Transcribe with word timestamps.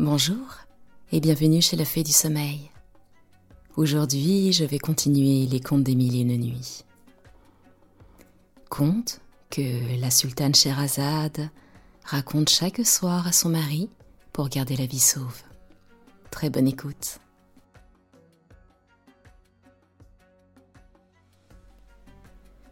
Bonjour 0.00 0.56
et 1.12 1.20
bienvenue 1.20 1.62
chez 1.62 1.76
la 1.76 1.84
Fée 1.84 2.02
du 2.02 2.10
Sommeil. 2.10 2.68
Aujourd'hui, 3.76 4.52
je 4.52 4.64
vais 4.64 4.80
continuer 4.80 5.46
les 5.46 5.60
contes 5.60 5.84
des 5.84 5.94
mille 5.94 6.16
et 6.16 6.22
une 6.22 6.36
nuits. 6.36 6.84
Conte 8.68 9.20
que 9.50 10.00
la 10.00 10.10
sultane 10.10 10.52
Sherazade 10.52 11.48
raconte 12.02 12.48
chaque 12.48 12.84
soir 12.84 13.28
à 13.28 13.30
son 13.30 13.50
mari 13.50 13.88
pour 14.32 14.48
garder 14.48 14.74
la 14.74 14.86
vie 14.86 14.98
sauve. 14.98 15.42
Très 16.32 16.50
bonne 16.50 16.66
écoute. 16.66 17.20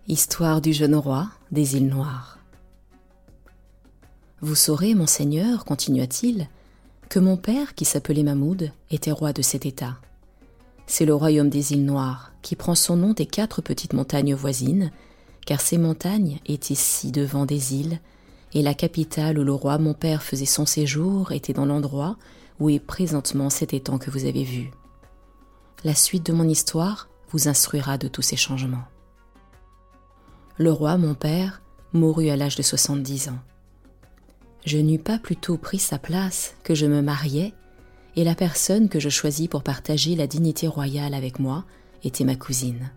Histoire 0.09 0.61
du 0.61 0.73
jeune 0.73 0.97
roi 0.97 1.29
des 1.53 1.77
îles 1.77 1.87
Noires. 1.87 2.41
Vous 4.41 4.57
saurez, 4.57 4.97
monseigneur, 4.97 5.65
continua-t-il, 5.65 6.49
que 7.13 7.19
mon 7.19 7.37
père, 7.37 7.75
qui 7.75 7.85
s'appelait 7.85 8.23
Mahmoud, 8.23 8.73
était 8.91 9.11
roi 9.11 9.35
de 9.35 9.43
cet 9.43 9.67
État. 9.67 9.99
C'est 10.87 11.05
le 11.05 11.15
royaume 11.15 11.51
des 11.51 11.75
îles 11.75 11.85
Noires, 11.85 12.33
qui 12.41 12.57
prend 12.57 12.75
son 12.75 12.97
nom 12.97 13.13
des 13.13 13.27
quatre 13.27 13.61
petites 13.61 13.93
montagnes 13.93 14.35
voisines, 14.35 14.91
car 15.45 15.61
ces 15.61 15.77
montagnes 15.77 16.39
étaient 16.47 16.75
ci 16.75 17.13
devant 17.13 17.45
des 17.45 17.75
îles, 17.75 18.01
et 18.55 18.63
la 18.63 18.73
capitale 18.73 19.39
où 19.39 19.45
le 19.45 19.53
roi 19.53 19.77
mon 19.77 19.93
père 19.93 20.23
faisait 20.23 20.47
son 20.47 20.65
séjour 20.65 21.33
était 21.33 21.53
dans 21.53 21.67
l'endroit 21.67 22.17
où 22.59 22.71
est 22.71 22.81
présentement 22.81 23.51
cet 23.51 23.75
étang 23.75 23.99
que 23.99 24.11
vous 24.11 24.25
avez 24.25 24.45
vu. 24.45 24.71
La 25.85 25.95
suite 25.95 26.25
de 26.25 26.33
mon 26.33 26.49
histoire 26.49 27.11
vous 27.29 27.47
instruira 27.47 27.99
de 27.99 28.09
tous 28.09 28.23
ces 28.23 28.37
changements. 28.37 28.87
Le 30.57 30.73
roi 30.73 30.97
mon 30.97 31.13
père 31.13 31.61
mourut 31.93 32.31
à 32.31 32.37
l'âge 32.37 32.57
de 32.57 32.63
soixante-dix 32.63 33.29
ans 33.29 33.39
je 34.65 34.79
n'eus 34.79 34.99
pas 34.99 35.19
plutôt 35.19 35.57
pris 35.57 35.79
sa 35.79 35.99
place 35.99 36.55
que 36.63 36.75
je 36.75 36.87
me 36.87 37.03
mariais, 37.03 37.53
et 38.15 38.25
la 38.25 38.35
personne 38.35 38.89
que 38.89 39.01
je 39.01 39.09
choisis 39.09 39.49
pour 39.49 39.63
partager 39.63 40.15
la 40.15 40.27
dignité 40.27 40.69
royale 40.69 41.15
avec 41.15 41.39
moi 41.39 41.65
était 42.05 42.25
ma 42.25 42.37
cousine. 42.37 42.91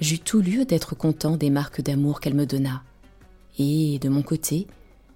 J'eus 0.00 0.18
tout 0.18 0.40
lieu 0.40 0.64
d'être 0.64 0.94
content 0.94 1.36
des 1.36 1.50
marques 1.50 1.80
d'amour 1.80 2.20
qu'elle 2.20 2.34
me 2.34 2.46
donna, 2.46 2.82
et, 3.58 3.98
de 3.98 4.08
mon 4.08 4.22
côté, 4.22 4.66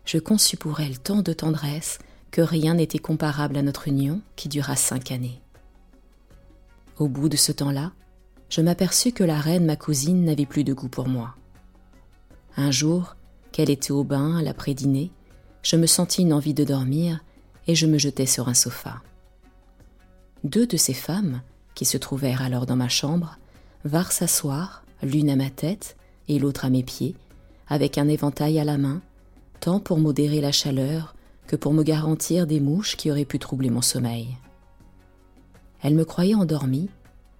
je 0.04 0.18
conçus 0.18 0.56
pour 0.56 0.80
elle 0.80 0.98
tant 0.98 1.22
de 1.22 1.32
tendresse 1.32 1.98
que 2.30 2.42
rien 2.42 2.74
n'était 2.74 2.98
comparable 2.98 3.56
à 3.56 3.62
notre 3.62 3.88
union 3.88 4.20
qui 4.36 4.48
dura 4.48 4.76
cinq 4.76 5.12
années. 5.12 5.40
Au 6.98 7.08
bout 7.08 7.28
de 7.28 7.36
ce 7.36 7.52
temps-là, 7.52 7.92
je 8.50 8.60
m'aperçus 8.60 9.12
que 9.12 9.24
la 9.24 9.40
reine, 9.40 9.64
ma 9.64 9.76
cousine, 9.76 10.24
n'avait 10.24 10.46
plus 10.46 10.64
de 10.64 10.74
goût 10.74 10.88
pour 10.88 11.08
moi. 11.08 11.34
Un 12.56 12.70
jour, 12.70 13.16
qu'elle 13.54 13.70
était 13.70 13.92
au 13.92 14.02
bain 14.02 14.36
à 14.36 14.42
l'après-dîner, 14.42 15.12
je 15.62 15.76
me 15.76 15.86
sentis 15.86 16.22
une 16.22 16.32
envie 16.32 16.54
de 16.54 16.64
dormir 16.64 17.20
et 17.68 17.76
je 17.76 17.86
me 17.86 17.98
jetai 17.98 18.26
sur 18.26 18.48
un 18.48 18.54
sofa. 18.54 19.00
Deux 20.42 20.66
de 20.66 20.76
ces 20.76 20.92
femmes, 20.92 21.40
qui 21.76 21.84
se 21.84 21.96
trouvèrent 21.96 22.42
alors 22.42 22.66
dans 22.66 22.74
ma 22.74 22.88
chambre, 22.88 23.38
vinrent 23.84 24.10
s'asseoir, 24.10 24.82
l'une 25.04 25.30
à 25.30 25.36
ma 25.36 25.50
tête 25.50 25.96
et 26.26 26.40
l'autre 26.40 26.64
à 26.64 26.68
mes 26.68 26.82
pieds, 26.82 27.14
avec 27.68 27.96
un 27.96 28.08
éventail 28.08 28.58
à 28.58 28.64
la 28.64 28.76
main, 28.76 29.00
tant 29.60 29.78
pour 29.78 29.98
modérer 29.98 30.40
la 30.40 30.50
chaleur 30.50 31.14
que 31.46 31.54
pour 31.54 31.72
me 31.72 31.84
garantir 31.84 32.48
des 32.48 32.58
mouches 32.58 32.96
qui 32.96 33.08
auraient 33.08 33.24
pu 33.24 33.38
troubler 33.38 33.70
mon 33.70 33.82
sommeil. 33.82 34.36
Elles 35.80 35.94
me 35.94 36.04
croyaient 36.04 36.34
endormie 36.34 36.90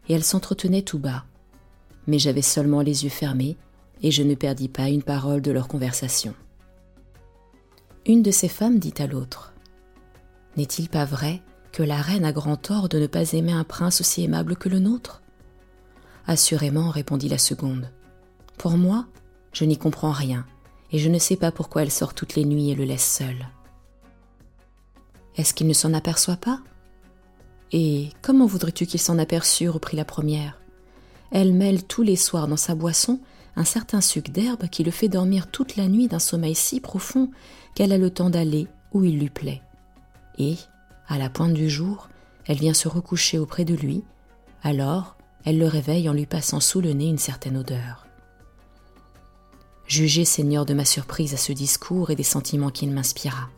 et 0.09 0.15
elles 0.15 0.23
s'entretenaient 0.23 0.83
tout 0.83 1.01
bas, 1.01 1.25
mais 2.07 2.21
j'avais 2.21 2.41
seulement 2.41 2.83
les 2.83 3.03
yeux 3.03 3.11
fermés 3.11 3.57
et 4.05 4.11
je 4.11 4.23
ne 4.23 4.35
perdis 4.35 4.69
pas 4.69 4.91
une 4.91 5.03
parole 5.03 5.41
de 5.41 5.51
leur 5.51 5.67
conversation. 5.67 6.35
Une 8.05 8.23
de 8.23 8.31
ces 8.31 8.49
femmes 8.49 8.79
dit 8.79 8.93
à 8.99 9.07
l'autre 9.07 9.55
N'est-il 10.59 10.91
pas 10.91 11.07
vrai 11.07 11.41
que 11.73 11.83
la 11.83 11.97
reine 11.97 12.27
a 12.27 12.33
grand 12.33 12.57
tort 12.57 12.91
de 12.91 12.99
ne 12.99 13.07
pas 13.07 13.33
aimer 13.33 13.53
un 13.53 13.65
prince 13.65 14.03
aussi 14.03 14.23
aimable 14.23 14.57
que 14.57 14.69
le 14.69 14.79
nôtre? 14.79 15.23
Assurément, 16.27 16.91
répondit 16.91 17.31
la 17.31 17.39
seconde. 17.39 17.91
Pour 18.59 18.77
moi, 18.77 19.07
je 19.55 19.65
n'y 19.65 19.79
comprends 19.79 20.13
rien, 20.13 20.45
et 20.93 20.99
je 20.99 21.09
ne 21.09 21.19
sais 21.19 21.37
pas 21.37 21.51
pourquoi 21.51 21.83
elle 21.83 21.91
sort 21.91 22.13
toutes 22.13 22.35
les 22.35 22.45
nuits 22.45 22.69
et 22.69 22.75
le 22.75 22.85
laisse 22.85 23.11
seul. 23.11 23.49
Est-ce 25.39 25.55
qu'il 25.55 25.67
ne 25.67 25.73
s'en 25.73 25.95
aperçoit 25.95 26.37
pas 26.37 26.61
Et 27.73 28.11
comment 28.21 28.45
voudrais-tu 28.45 28.85
qu'il 28.85 29.01
s'en 29.01 29.19
aperçût? 29.19 29.71
reprit 29.71 29.97
la 29.97 30.05
première. 30.05 30.61
Elle 31.31 31.55
mêle 31.55 31.85
tous 31.85 32.03
les 32.03 32.17
soirs 32.17 32.49
dans 32.49 32.59
sa 32.59 32.75
boisson 32.75 33.19
un 33.57 33.65
certain 33.65 34.01
suc 34.01 34.31
d'herbe 34.31 34.69
qui 34.69 34.85
le 34.85 34.91
fait 34.91 35.09
dormir 35.09 35.51
toute 35.51 35.77
la 35.77 35.89
nuit 35.89 36.09
d'un 36.09 36.19
sommeil 36.19 36.55
si 36.55 36.81
profond 36.81 37.31
qu'elle 37.75 37.93
a 37.93 37.99
le 37.99 38.11
temps 38.11 38.31
d'aller 38.31 38.67
où 38.93 39.05
il 39.05 39.19
lui 39.19 39.31
plaît. 39.31 39.63
Et, 40.39 40.57
à 41.07 41.19
la 41.19 41.31
pointe 41.31 41.55
du 41.55 41.69
jour, 41.69 42.09
elle 42.47 42.59
vient 42.59 42.75
se 42.75 42.89
recoucher 42.89 43.39
auprès 43.39 43.65
de 43.65 43.75
lui, 43.75 44.05
alors 44.63 45.17
elle 45.45 45.59
le 45.59 45.67
réveille 45.67 46.09
en 46.09 46.13
lui 46.13 46.27
passant 46.27 46.61
sous 46.61 46.81
le 46.81 46.93
nez 46.93 47.09
une 47.09 47.19
certaine 47.19 47.57
odeur. 47.57 48.07
Jugez, 49.87 50.25
Seigneur, 50.25 50.65
de 50.65 50.75
ma 50.75 50.85
surprise 50.85 51.35
à 51.35 51.37
ce 51.37 51.53
discours 51.53 52.11
et 52.11 52.17
des 52.17 52.23
sentiments 52.23 52.71
qu'il 52.71 52.91
m'inspira. 52.91 53.51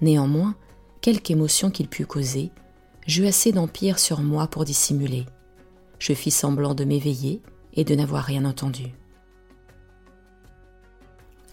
Néanmoins, 0.00 0.56
quelque 1.00 1.30
émotion 1.30 1.70
qu'il 1.70 1.88
pût 1.88 2.06
causer, 2.06 2.50
j'eus 3.06 3.26
assez 3.26 3.52
d'empire 3.52 3.98
sur 3.98 4.20
moi 4.20 4.48
pour 4.48 4.64
dissimuler. 4.64 5.26
Je 6.00 6.12
fis 6.12 6.32
semblant 6.32 6.74
de 6.74 6.84
m'éveiller 6.84 7.40
et 7.74 7.84
de 7.84 7.94
n'avoir 7.94 8.24
rien 8.24 8.44
entendu. 8.44 8.94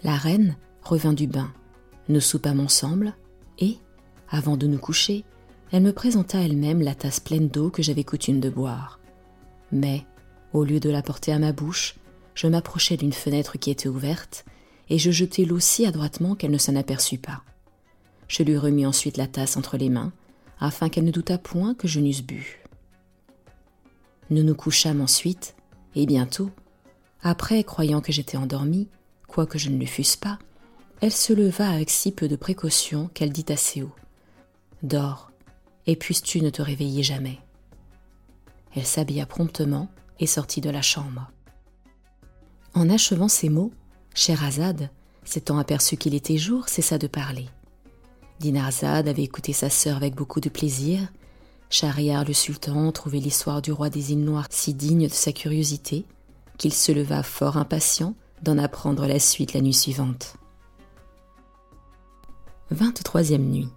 La 0.02 0.16
reine 0.16 0.56
revint 0.82 1.12
du 1.12 1.26
bain, 1.26 1.52
nous 2.08 2.20
soupâmes 2.20 2.60
ensemble, 2.60 3.14
et, 3.58 3.78
avant 4.28 4.56
de 4.56 4.66
nous 4.66 4.78
coucher, 4.78 5.24
elle 5.72 5.82
me 5.82 5.92
présenta 5.92 6.40
elle-même 6.40 6.82
la 6.82 6.94
tasse 6.94 7.20
pleine 7.20 7.48
d'eau 7.48 7.70
que 7.70 7.82
j'avais 7.82 8.04
coutume 8.04 8.40
de 8.40 8.50
boire. 8.50 9.00
Mais, 9.72 10.06
au 10.52 10.64
lieu 10.64 10.80
de 10.80 10.90
la 10.90 11.02
porter 11.02 11.32
à 11.32 11.38
ma 11.38 11.52
bouche, 11.52 11.96
je 12.34 12.46
m'approchai 12.46 12.96
d'une 12.96 13.12
fenêtre 13.12 13.58
qui 13.58 13.70
était 13.70 13.88
ouverte, 13.88 14.44
et 14.88 14.98
je 14.98 15.10
jetai 15.10 15.44
l'eau 15.44 15.58
si 15.58 15.86
adroitement 15.86 16.34
qu'elle 16.34 16.52
ne 16.52 16.58
s'en 16.58 16.76
aperçut 16.76 17.18
pas. 17.18 17.42
Je 18.28 18.42
lui 18.42 18.56
remis 18.56 18.86
ensuite 18.86 19.16
la 19.16 19.26
tasse 19.26 19.56
entre 19.56 19.76
les 19.76 19.88
mains, 19.88 20.12
afin 20.60 20.88
qu'elle 20.88 21.04
ne 21.04 21.10
doutât 21.10 21.38
point 21.38 21.74
que 21.74 21.88
je 21.88 22.00
n'eusse 22.00 22.22
bu. 22.22 22.62
Nous 24.30 24.42
nous 24.42 24.54
couchâmes 24.54 25.00
ensuite, 25.00 25.56
et 25.94 26.06
bientôt, 26.06 26.50
après, 27.22 27.64
croyant 27.64 28.00
que 28.00 28.12
j'étais 28.12 28.36
endormie, 28.36 28.88
quoique 29.36 29.58
je 29.58 29.68
ne 29.68 29.78
le 29.78 29.84
fusse 29.84 30.16
pas, 30.16 30.38
elle 31.02 31.12
se 31.12 31.34
leva 31.34 31.68
avec 31.68 31.90
si 31.90 32.10
peu 32.10 32.26
de 32.26 32.36
précaution 32.36 33.10
qu'elle 33.12 33.32
dit 33.32 33.44
assez 33.50 33.82
haut 33.82 33.94
Dors, 34.82 35.30
et 35.86 35.94
puisses-tu 35.94 36.40
ne 36.40 36.48
te 36.48 36.62
réveiller 36.62 37.02
jamais. 37.02 37.38
Elle 38.74 38.86
s'habilla 38.86 39.26
promptement 39.26 39.90
et 40.20 40.26
sortit 40.26 40.62
de 40.62 40.70
la 40.70 40.80
chambre. 40.80 41.30
En 42.72 42.88
achevant 42.88 43.28
ces 43.28 43.50
mots, 43.50 43.74
Scheherazade, 44.14 44.88
s'étant 45.22 45.58
aperçu 45.58 45.98
qu'il 45.98 46.14
était 46.14 46.38
jour, 46.38 46.70
cessa 46.70 46.96
de 46.96 47.06
parler. 47.06 47.44
Dinarzade 48.40 49.06
avait 49.06 49.24
écouté 49.24 49.52
sa 49.52 49.68
sœur 49.68 49.98
avec 49.98 50.14
beaucoup 50.14 50.40
de 50.40 50.48
plaisir 50.48 51.12
Shahriar 51.68 52.24
le 52.24 52.32
sultan 52.32 52.90
trouvait 52.90 53.18
l'histoire 53.18 53.60
du 53.60 53.70
roi 53.70 53.90
des 53.90 54.12
îles 54.12 54.24
Noires 54.24 54.48
si 54.48 54.72
digne 54.72 55.08
de 55.08 55.12
sa 55.12 55.32
curiosité 55.32 56.06
qu'il 56.56 56.72
se 56.72 56.90
leva 56.90 57.22
fort 57.22 57.58
impatient 57.58 58.14
d'en 58.42 58.58
apprendre 58.58 59.06
la 59.06 59.18
suite 59.18 59.52
la 59.52 59.60
nuit 59.60 59.74
suivante. 59.74 60.36
23e 62.74 63.38
nuit. 63.38 63.68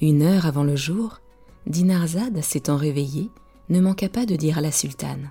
Une 0.00 0.22
heure 0.22 0.46
avant 0.46 0.64
le 0.64 0.76
jour, 0.76 1.20
Dinarzade, 1.66 2.42
s'étant 2.42 2.76
réveillée, 2.76 3.30
ne 3.68 3.80
manqua 3.80 4.08
pas 4.08 4.26
de 4.26 4.34
dire 4.34 4.58
à 4.58 4.60
la 4.60 4.72
sultane 4.72 5.30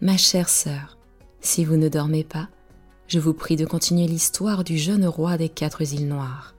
Ma 0.00 0.16
chère 0.16 0.48
sœur, 0.48 0.98
si 1.40 1.64
vous 1.64 1.76
ne 1.76 1.88
dormez 1.88 2.24
pas, 2.24 2.48
je 3.06 3.18
vous 3.18 3.34
prie 3.34 3.56
de 3.56 3.66
continuer 3.66 4.06
l'histoire 4.06 4.64
du 4.64 4.78
jeune 4.78 5.06
roi 5.06 5.36
des 5.36 5.48
quatre 5.48 5.82
îles 5.92 6.08
noires. 6.08 6.54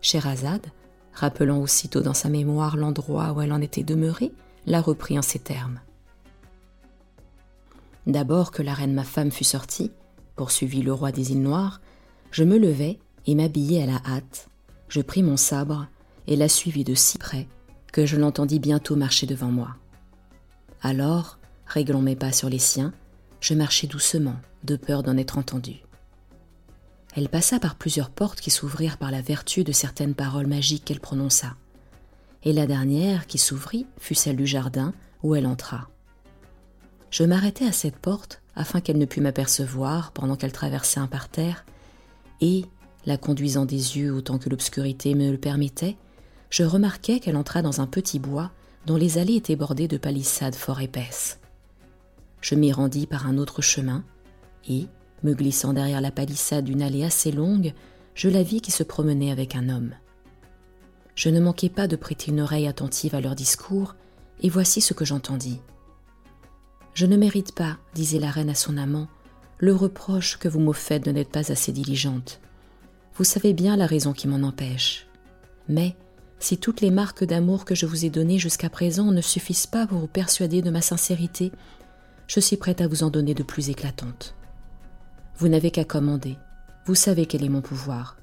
Scheherazade, 0.00 0.66
rappelant 1.12 1.60
aussitôt 1.60 2.00
dans 2.00 2.14
sa 2.14 2.28
mémoire 2.28 2.76
l'endroit 2.76 3.32
où 3.32 3.40
elle 3.40 3.52
en 3.52 3.60
était 3.60 3.82
demeurée, 3.82 4.32
la 4.66 4.80
reprit 4.80 5.18
en 5.18 5.22
ces 5.22 5.38
termes. 5.38 5.80
D'abord 8.06 8.50
que 8.50 8.62
la 8.62 8.74
reine 8.74 8.94
ma 8.94 9.04
femme 9.04 9.30
fut 9.30 9.44
sortie, 9.44 9.92
poursuivit 10.36 10.82
le 10.82 10.92
roi 10.92 11.12
des 11.12 11.32
îles 11.32 11.42
Noires, 11.42 11.80
je 12.30 12.44
me 12.44 12.58
levai 12.58 12.98
et 13.26 13.34
m'habillai 13.34 13.82
à 13.82 13.86
la 13.86 14.00
hâte. 14.06 14.48
Je 14.88 15.00
pris 15.00 15.22
mon 15.22 15.36
sabre 15.36 15.86
et 16.26 16.36
la 16.36 16.48
suivis 16.48 16.84
de 16.84 16.94
si 16.94 17.18
près 17.18 17.48
que 17.92 18.06
je 18.06 18.16
l'entendis 18.16 18.58
bientôt 18.58 18.96
marcher 18.96 19.26
devant 19.26 19.50
moi. 19.50 19.76
Alors, 20.80 21.38
réglant 21.66 22.00
mes 22.00 22.16
pas 22.16 22.32
sur 22.32 22.48
les 22.48 22.58
siens, 22.58 22.92
je 23.40 23.54
marchai 23.54 23.86
doucement, 23.86 24.36
de 24.64 24.76
peur 24.76 25.02
d'en 25.02 25.16
être 25.16 25.38
entendu. 25.38 25.82
Elle 27.14 27.28
passa 27.28 27.60
par 27.60 27.74
plusieurs 27.74 28.10
portes 28.10 28.40
qui 28.40 28.50
s'ouvrirent 28.50 28.96
par 28.96 29.10
la 29.10 29.20
vertu 29.20 29.64
de 29.64 29.72
certaines 29.72 30.14
paroles 30.14 30.46
magiques 30.46 30.86
qu'elle 30.86 31.00
prononça. 31.00 31.54
Et 32.42 32.52
la 32.52 32.66
dernière 32.66 33.26
qui 33.26 33.38
s'ouvrit 33.38 33.86
fut 33.98 34.14
celle 34.14 34.36
du 34.36 34.46
jardin 34.46 34.94
où 35.22 35.34
elle 35.34 35.46
entra. 35.46 35.91
Je 37.12 37.24
m'arrêtai 37.24 37.66
à 37.66 37.72
cette 37.72 37.98
porte 37.98 38.40
afin 38.56 38.80
qu'elle 38.80 38.96
ne 38.96 39.04
pût 39.04 39.20
m'apercevoir 39.20 40.12
pendant 40.12 40.34
qu'elle 40.34 40.50
traversait 40.50 40.98
un 40.98 41.06
parterre, 41.06 41.66
et, 42.40 42.64
la 43.04 43.18
conduisant 43.18 43.66
des 43.66 43.98
yeux 43.98 44.14
autant 44.14 44.38
que 44.38 44.48
l'obscurité 44.48 45.14
me 45.14 45.30
le 45.30 45.36
permettait, 45.36 45.98
je 46.48 46.64
remarquai 46.64 47.20
qu'elle 47.20 47.36
entra 47.36 47.60
dans 47.60 47.82
un 47.82 47.86
petit 47.86 48.18
bois 48.18 48.50
dont 48.86 48.96
les 48.96 49.18
allées 49.18 49.36
étaient 49.36 49.56
bordées 49.56 49.88
de 49.88 49.98
palissades 49.98 50.54
fort 50.54 50.80
épaisses. 50.80 51.38
Je 52.40 52.54
m'y 52.54 52.72
rendis 52.72 53.06
par 53.06 53.26
un 53.26 53.36
autre 53.36 53.60
chemin, 53.60 54.04
et, 54.66 54.86
me 55.22 55.34
glissant 55.34 55.74
derrière 55.74 56.00
la 56.00 56.12
palissade 56.12 56.64
d'une 56.64 56.80
allée 56.80 57.04
assez 57.04 57.30
longue, 57.30 57.74
je 58.14 58.30
la 58.30 58.42
vis 58.42 58.62
qui 58.62 58.70
se 58.70 58.82
promenait 58.82 59.30
avec 59.30 59.54
un 59.54 59.68
homme. 59.68 59.92
Je 61.14 61.28
ne 61.28 61.40
manquai 61.40 61.68
pas 61.68 61.88
de 61.88 61.96
prêter 61.96 62.30
une 62.30 62.40
oreille 62.40 62.68
attentive 62.68 63.14
à 63.14 63.20
leur 63.20 63.34
discours, 63.34 63.96
et 64.40 64.48
voici 64.48 64.80
ce 64.80 64.94
que 64.94 65.04
j'entendis. 65.04 65.60
Je 66.94 67.06
ne 67.06 67.16
mérite 67.16 67.54
pas, 67.54 67.78
disait 67.94 68.18
la 68.18 68.30
reine 68.30 68.50
à 68.50 68.54
son 68.54 68.76
amant, 68.76 69.08
le 69.58 69.74
reproche 69.74 70.38
que 70.38 70.48
vous 70.48 70.60
me 70.60 70.72
faites 70.72 71.04
de 71.04 71.10
n'être 71.10 71.30
pas 71.30 71.50
assez 71.50 71.72
diligente. 71.72 72.40
Vous 73.14 73.24
savez 73.24 73.52
bien 73.54 73.76
la 73.76 73.86
raison 73.86 74.12
qui 74.12 74.28
m'en 74.28 74.46
empêche. 74.46 75.06
Mais, 75.68 75.96
si 76.38 76.58
toutes 76.58 76.80
les 76.80 76.90
marques 76.90 77.24
d'amour 77.24 77.64
que 77.64 77.74
je 77.74 77.86
vous 77.86 78.04
ai 78.04 78.10
données 78.10 78.38
jusqu'à 78.38 78.68
présent 78.68 79.10
ne 79.10 79.20
suffisent 79.20 79.66
pas 79.66 79.86
pour 79.86 80.00
vous 80.00 80.06
persuader 80.06 80.60
de 80.60 80.70
ma 80.70 80.82
sincérité, 80.82 81.52
je 82.26 82.40
suis 82.40 82.56
prête 82.56 82.80
à 82.80 82.88
vous 82.88 83.04
en 83.04 83.10
donner 83.10 83.34
de 83.34 83.42
plus 83.42 83.70
éclatantes. 83.70 84.34
Vous 85.38 85.48
n'avez 85.48 85.70
qu'à 85.70 85.84
commander, 85.84 86.36
vous 86.86 86.94
savez 86.94 87.26
quel 87.26 87.44
est 87.44 87.48
mon 87.48 87.60
pouvoir. 87.60 88.16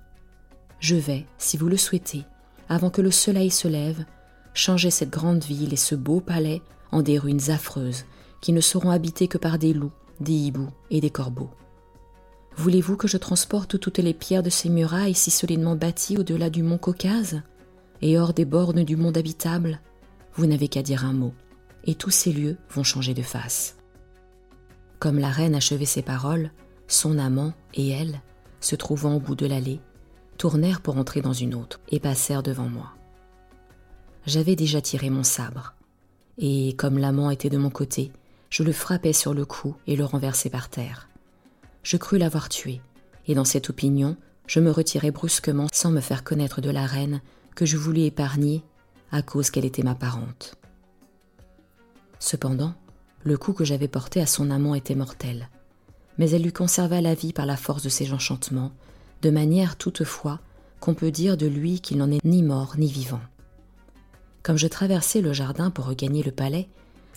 Je 0.80 0.96
vais, 0.96 1.26
si 1.38 1.58
vous 1.58 1.70
le 1.70 1.78
souhaitez, 1.78 2.26
avant 2.68 2.90
que 2.90 3.02
le 3.02 3.12
soleil 3.12 3.50
se 3.50 3.68
lève, 3.68 4.06
changer 4.54 4.92
cette 4.92 5.10
grande 5.10 5.44
ville 5.44 5.74
et 5.74 5.78
ce 5.78 5.96
beau 5.96 6.20
palais 6.20 6.62
en 6.92 7.02
des 7.02 7.18
ruines 7.18 7.50
affreuses 7.50 8.06
qui 8.42 8.54
ne 8.54 8.62
seront 8.62 8.92
habitées 8.92 9.28
que 9.28 9.38
par 9.38 9.58
des 9.58 9.74
loups, 9.74 9.92
des 10.20 10.34
hiboux 10.34 10.70
et 10.90 11.02
des 11.02 11.10
corbeaux. 11.10 11.50
Voulez-vous 12.56 12.98
que 12.98 13.08
je 13.08 13.18
transporte 13.18 13.80
toutes 13.80 14.00
les 14.00 14.14
pierres 14.14 14.44
de 14.44 14.50
ces 14.50 14.70
murailles 14.70 15.14
si 15.14 15.32
solidement 15.32 15.76
bâties 15.76 16.18
au-delà 16.18 16.50
du 16.50 16.64
mont 16.64 16.78
Caucase 16.78 17.42
et 18.02 18.18
hors 18.20 18.34
des 18.34 18.46
bornes 18.46 18.84
du 18.84 18.96
monde 18.96 19.18
habitable? 19.18 19.80
Vous 20.34 20.46
n'avez 20.46 20.68
qu'à 20.68 20.82
dire 20.82 21.06
un 21.06 21.14
mot, 21.14 21.34
et 21.86 21.96
tous 21.96 22.12
ces 22.12 22.32
lieux 22.32 22.58
vont 22.70 22.84
changer 22.84 23.14
de 23.14 23.22
face. 23.22 23.78
Comme 25.00 25.20
la 25.20 25.30
reine 25.30 25.56
achevait 25.56 25.86
ces 25.86 26.02
paroles, 26.02 26.52
son 26.88 27.18
amant 27.18 27.54
et 27.74 27.90
elle, 27.90 28.22
se 28.60 28.76
trouvant 28.76 29.16
au 29.16 29.20
bout 29.20 29.36
de 29.36 29.46
l'allée, 29.46 29.80
tournèrent 30.38 30.82
pour 30.82 30.98
entrer 30.98 31.22
dans 31.22 31.34
une 31.34 31.56
autre 31.56 31.80
et 31.90 32.00
passèrent 32.00 32.44
devant 32.44 32.68
moi. 32.68 32.94
J'avais 34.26 34.56
déjà 34.56 34.82
tiré 34.82 35.10
mon 35.10 35.24
sabre, 35.24 35.76
et 36.38 36.74
comme 36.74 36.98
l'amant 36.98 37.30
était 37.30 37.50
de 37.50 37.58
mon 37.58 37.70
côté, 37.70 38.12
je 38.50 38.64
le 38.64 38.72
frappai 38.72 39.14
sur 39.14 39.34
le 39.34 39.46
cou 39.46 39.76
et 39.88 39.96
le 39.96 40.06
renversai 40.06 40.50
par 40.50 40.70
terre. 40.70 41.10
Je 41.84 41.98
crus 41.98 42.20
l'avoir 42.20 42.50
tué, 42.50 42.82
et 43.28 43.36
dans 43.36 43.46
cette 43.46 43.70
opinion, 43.70 44.18
je 44.48 44.60
me 44.60 44.72
retirai 44.72 45.12
brusquement 45.12 45.68
sans 45.72 45.92
me 45.92 46.02
faire 46.02 46.24
connaître 46.24 46.62
de 46.62 46.70
la 46.70 46.86
reine 46.86 47.22
que 47.56 47.66
je 47.66 47.78
voulus 47.78 48.02
épargner 48.02 48.64
à 49.12 49.22
cause 49.22 49.50
qu'elle 49.50 49.66
était 49.66 49.84
ma 49.84 49.96
parente. 49.96 50.56
Cependant, 52.20 52.74
le 53.24 53.38
coup 53.38 53.54
que 53.54 53.66
j'avais 53.66 53.88
porté 53.88 54.22
à 54.22 54.26
son 54.26 54.50
amant 54.50 54.76
était 54.76 54.96
mortel, 54.96 55.50
mais 56.18 56.32
elle 56.32 56.44
lui 56.44 56.52
conserva 56.52 57.02
la 57.02 57.14
vie 57.14 57.34
par 57.34 57.46
la 57.46 57.58
force 57.58 57.84
de 57.84 57.90
ses 57.90 58.14
enchantements, 58.14 58.72
de 59.22 59.30
manière 59.30 59.78
toutefois 59.78 60.40
qu'on 60.80 60.94
peut 60.94 61.12
dire 61.12 61.38
de 61.38 61.48
lui 61.48 61.82
qu'il 61.82 61.98
n'en 61.98 62.12
est 62.12 62.24
ni 62.24 62.44
mort 62.44 62.76
ni 62.78 62.88
vivant. 62.88 63.22
Comme 64.42 64.58
je 64.58 64.68
traversais 64.68 65.22
le 65.22 65.34
jardin 65.34 65.70
pour 65.70 65.86
regagner 65.86 66.24
le 66.24 66.32
palais, 66.32 66.70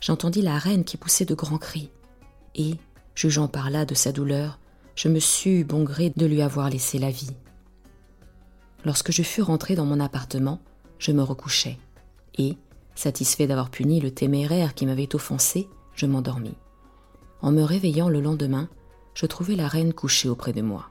j'entendis 0.02 0.42
la 0.42 0.58
reine 0.58 0.84
qui 0.84 0.98
poussait 0.98 1.24
de 1.24 1.34
grands 1.34 1.58
cris, 1.58 1.90
et, 2.54 2.74
jugeant 3.14 3.48
par 3.48 3.70
là 3.70 3.86
de 3.86 3.94
sa 3.94 4.12
douleur, 4.12 4.58
je 4.96 5.08
me 5.08 5.20
sus 5.20 5.64
bon 5.64 5.84
gré 5.84 6.12
de 6.14 6.26
lui 6.26 6.42
avoir 6.42 6.68
laissé 6.68 6.98
la 6.98 7.10
vie. 7.10 7.30
Lorsque 8.84 9.12
je 9.12 9.22
fus 9.22 9.40
rentré 9.40 9.76
dans 9.76 9.86
mon 9.86 10.00
appartement, 10.00 10.60
je 10.98 11.12
me 11.12 11.22
recouchai, 11.22 11.78
et, 12.36 12.58
satisfait 12.96 13.46
d'avoir 13.46 13.70
puni 13.70 14.00
le 14.00 14.10
téméraire 14.10 14.74
qui 14.74 14.84
m'avait 14.84 15.14
offensé, 15.14 15.68
je 15.94 16.04
m'endormis. 16.04 16.56
En 17.40 17.52
me 17.52 17.62
réveillant 17.62 18.08
le 18.08 18.20
lendemain, 18.20 18.68
je 19.14 19.26
trouvai 19.26 19.54
la 19.54 19.68
reine 19.68 19.94
couchée 19.94 20.28
auprès 20.28 20.52
de 20.52 20.62
moi. 20.62 20.90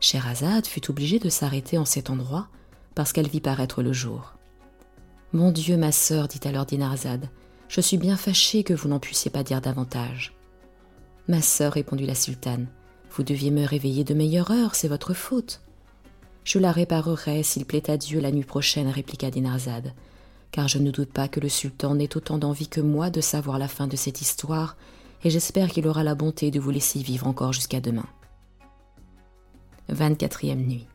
Scheherazade 0.00 0.66
fut 0.66 0.90
obligée 0.90 1.18
de 1.18 1.28
s'arrêter 1.28 1.76
en 1.76 1.84
cet 1.84 2.08
endroit 2.08 2.48
parce 2.94 3.12
qu'elle 3.12 3.28
vit 3.28 3.40
paraître 3.40 3.82
le 3.82 3.92
jour. 3.92 4.37
Mon 5.34 5.52
Dieu, 5.52 5.76
ma 5.76 5.92
sœur, 5.92 6.26
dit 6.26 6.40
alors 6.44 6.64
Dinarzade, 6.64 7.28
je 7.68 7.82
suis 7.82 7.98
bien 7.98 8.16
fâchée 8.16 8.64
que 8.64 8.72
vous 8.72 8.88
n'en 8.88 8.98
puissiez 8.98 9.30
pas 9.30 9.42
dire 9.42 9.60
davantage. 9.60 10.34
Ma 11.28 11.42
sœur, 11.42 11.74
répondit 11.74 12.06
la 12.06 12.14
sultane, 12.14 12.66
vous 13.10 13.22
deviez 13.22 13.50
me 13.50 13.66
réveiller 13.66 14.04
de 14.04 14.14
meilleure 14.14 14.50
heure, 14.50 14.74
c'est 14.74 14.88
votre 14.88 15.12
faute. 15.12 15.60
Je 16.44 16.58
la 16.58 16.72
réparerai 16.72 17.42
s'il 17.42 17.66
plaît 17.66 17.90
à 17.90 17.98
Dieu 17.98 18.20
la 18.20 18.32
nuit 18.32 18.44
prochaine, 18.44 18.88
répliqua 18.88 19.30
Dinarzade, 19.30 19.92
car 20.50 20.66
je 20.66 20.78
ne 20.78 20.90
doute 20.90 21.12
pas 21.12 21.28
que 21.28 21.40
le 21.40 21.50
sultan 21.50 21.96
n'ait 21.96 22.16
autant 22.16 22.38
d'envie 22.38 22.68
que 22.68 22.80
moi 22.80 23.10
de 23.10 23.20
savoir 23.20 23.58
la 23.58 23.68
fin 23.68 23.86
de 23.86 23.96
cette 23.96 24.22
histoire, 24.22 24.78
et 25.24 25.28
j'espère 25.28 25.68
qu'il 25.68 25.86
aura 25.86 26.04
la 26.04 26.14
bonté 26.14 26.50
de 26.50 26.58
vous 26.58 26.70
laisser 26.70 27.00
vivre 27.00 27.26
encore 27.26 27.52
jusqu'à 27.52 27.80
demain. 27.80 28.06
24e 29.92 30.56
nuit. 30.56 30.86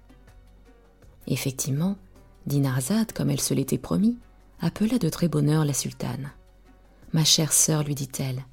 Effectivement, 1.28 1.98
Dinarzade, 2.46 3.14
comme 3.14 3.30
elle 3.30 3.42
se 3.42 3.54
l'était 3.54 3.78
promis, 3.78 4.18
appela 4.60 4.98
de 4.98 5.10
très 5.10 5.28
bonne 5.28 5.50
heure 5.50 5.66
la 5.66 5.74
sultane. 5.74 6.32
Ma 7.14 7.24
chère 7.24 7.54
sœur, 7.54 7.84
lui 7.84 7.96
dit-elle, 7.96 8.44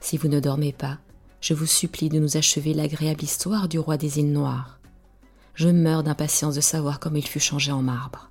si 0.00 0.16
vous 0.16 0.28
ne 0.28 0.40
dormez 0.40 0.72
pas, 0.72 0.98
je 1.40 1.54
vous 1.54 1.66
supplie 1.66 2.08
de 2.08 2.18
nous 2.18 2.36
achever 2.36 2.74
l'agréable 2.74 3.22
histoire 3.22 3.68
du 3.68 3.78
roi 3.78 3.96
des 3.96 4.18
îles 4.18 4.32
Noires. 4.32 4.78
Je 5.54 5.68
meurs 5.68 6.02
d'impatience 6.02 6.54
de 6.54 6.60
savoir 6.60 7.00
comment 7.00 7.16
il 7.16 7.26
fut 7.26 7.40
changé 7.40 7.72
en 7.72 7.82
marbre. 7.82 8.30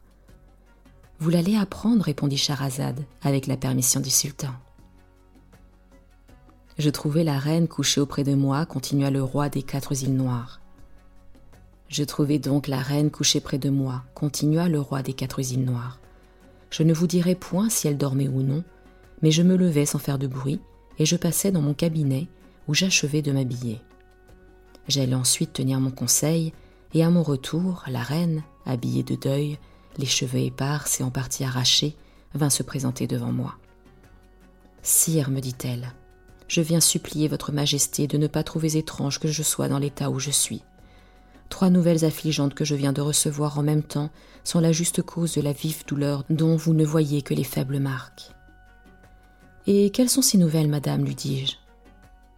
Vous 1.20 1.30
l'allez 1.30 1.58
apprendre, 1.58 2.04
répondit 2.06 2.38
Charazade, 2.38 3.04
avec 3.24 3.46
la 3.48 3.58
permission 3.58 4.00
du 4.00 4.10
sultan. 4.10 4.54
Je 6.78 6.90
trouvai 6.90 7.26
la 7.26 7.38
reine 7.38 7.68
couchée 7.68 8.00
auprès 8.00 8.24
de 8.24 8.36
moi, 8.36 8.66
continua 8.66 9.10
le 9.10 9.22
roi 9.22 9.50
des 9.50 9.64
quatre 9.64 10.02
îles 10.02 10.16
Noires. 10.16 10.62
Je 11.90 12.04
trouvai 12.04 12.38
donc 12.38 12.68
la 12.68 12.78
reine 12.78 13.10
couchée 13.10 13.42
près 13.42 13.58
de 13.58 13.72
moi, 13.72 14.04
continua 14.14 14.70
le 14.70 14.80
roi 14.80 15.02
des 15.02 15.14
quatre 15.14 15.40
îles 15.40 15.66
noires. 15.66 16.00
Je 16.70 16.84
ne 16.84 16.94
vous 16.94 17.08
dirai 17.08 17.34
point 17.34 17.70
si 17.70 17.88
elle 17.88 17.98
dormait 17.98 18.28
ou 18.28 18.44
non, 18.44 18.64
mais 19.24 19.32
je 19.32 19.42
me 19.42 19.56
levai 19.56 19.88
sans 19.88 19.98
faire 19.98 20.20
de 20.20 20.28
bruit, 20.28 20.60
et 21.00 21.06
je 21.08 21.16
passai 21.16 21.52
dans 21.52 21.64
mon 21.64 21.74
cabinet, 21.74 22.28
où 22.68 22.76
j'achevai 22.76 23.24
de 23.24 23.32
m'habiller. 23.32 23.82
J'allai 24.88 25.16
ensuite 25.16 25.54
tenir 25.54 25.80
mon 25.80 25.90
conseil, 25.90 26.54
et 26.94 27.04
à 27.04 27.10
mon 27.10 27.24
retour, 27.24 27.84
la 27.88 28.04
reine, 28.04 28.44
habillée 28.68 29.04
de 29.04 29.16
deuil, 29.16 29.58
les 29.98 30.06
cheveux 30.06 30.40
épars 30.40 30.86
et 31.00 31.04
en 31.04 31.10
partie 31.10 31.44
arrachés, 31.44 31.96
vint 32.36 32.52
se 32.52 32.62
présenter 32.62 33.08
devant 33.08 33.32
moi. 33.32 33.56
Sire, 34.84 35.32
me 35.32 35.40
dit-elle, 35.40 35.92
je 36.48 36.62
viens 36.62 36.80
supplier 36.80 37.28
votre 37.28 37.52
majesté 37.52 38.06
de 38.06 38.18
ne 38.18 38.28
pas 38.28 38.44
trouver 38.44 38.78
étrange 38.78 39.20
que 39.20 39.28
je 39.28 39.44
sois 39.44 39.68
dans 39.68 39.80
l'état 39.80 40.12
où 40.12 40.20
je 40.20 40.32
suis. 40.32 40.64
Trois 41.50 41.70
nouvelles 41.70 42.06
affligeantes 42.06 42.54
que 42.54 42.66
je 42.66 42.76
viens 42.76 42.94
de 42.94 43.02
recevoir 43.02 43.58
en 43.58 43.64
même 43.64 43.84
temps 43.84 44.10
sont 44.44 44.60
la 44.60 44.72
juste 44.72 45.02
cause 45.02 45.34
de 45.34 45.42
la 45.42 45.52
vive 45.52 45.86
douleur 45.86 46.24
dont 46.30 46.56
vous 46.56 46.74
ne 46.74 46.86
voyez 46.86 47.22
que 47.22 47.34
les 47.34 47.44
faibles 47.44 47.80
marques. 47.80 48.32
Et 49.68 49.90
quelles 49.90 50.10
sont 50.10 50.22
ces 50.22 50.38
nouvelles, 50.38 50.70
madame 50.70 51.04
lui 51.04 51.16
dis-je. 51.16 51.56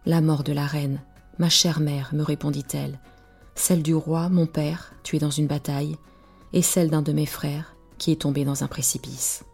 La 0.06 0.20
mort 0.20 0.42
de 0.42 0.52
la 0.52 0.66
reine, 0.66 1.00
ma 1.38 1.48
chère 1.48 1.80
mère, 1.80 2.10
me 2.12 2.22
répondit-elle, 2.22 2.98
celle 3.54 3.82
du 3.82 3.94
roi, 3.94 4.28
mon 4.28 4.46
père, 4.46 4.92
tué 5.02 5.18
dans 5.18 5.30
une 5.30 5.46
bataille, 5.46 5.96
et 6.52 6.62
celle 6.62 6.90
d'un 6.90 7.02
de 7.02 7.12
mes 7.12 7.26
frères, 7.26 7.76
qui 7.98 8.10
est 8.10 8.22
tombé 8.22 8.44
dans 8.44 8.64
un 8.64 8.66
précipice. 8.66 9.44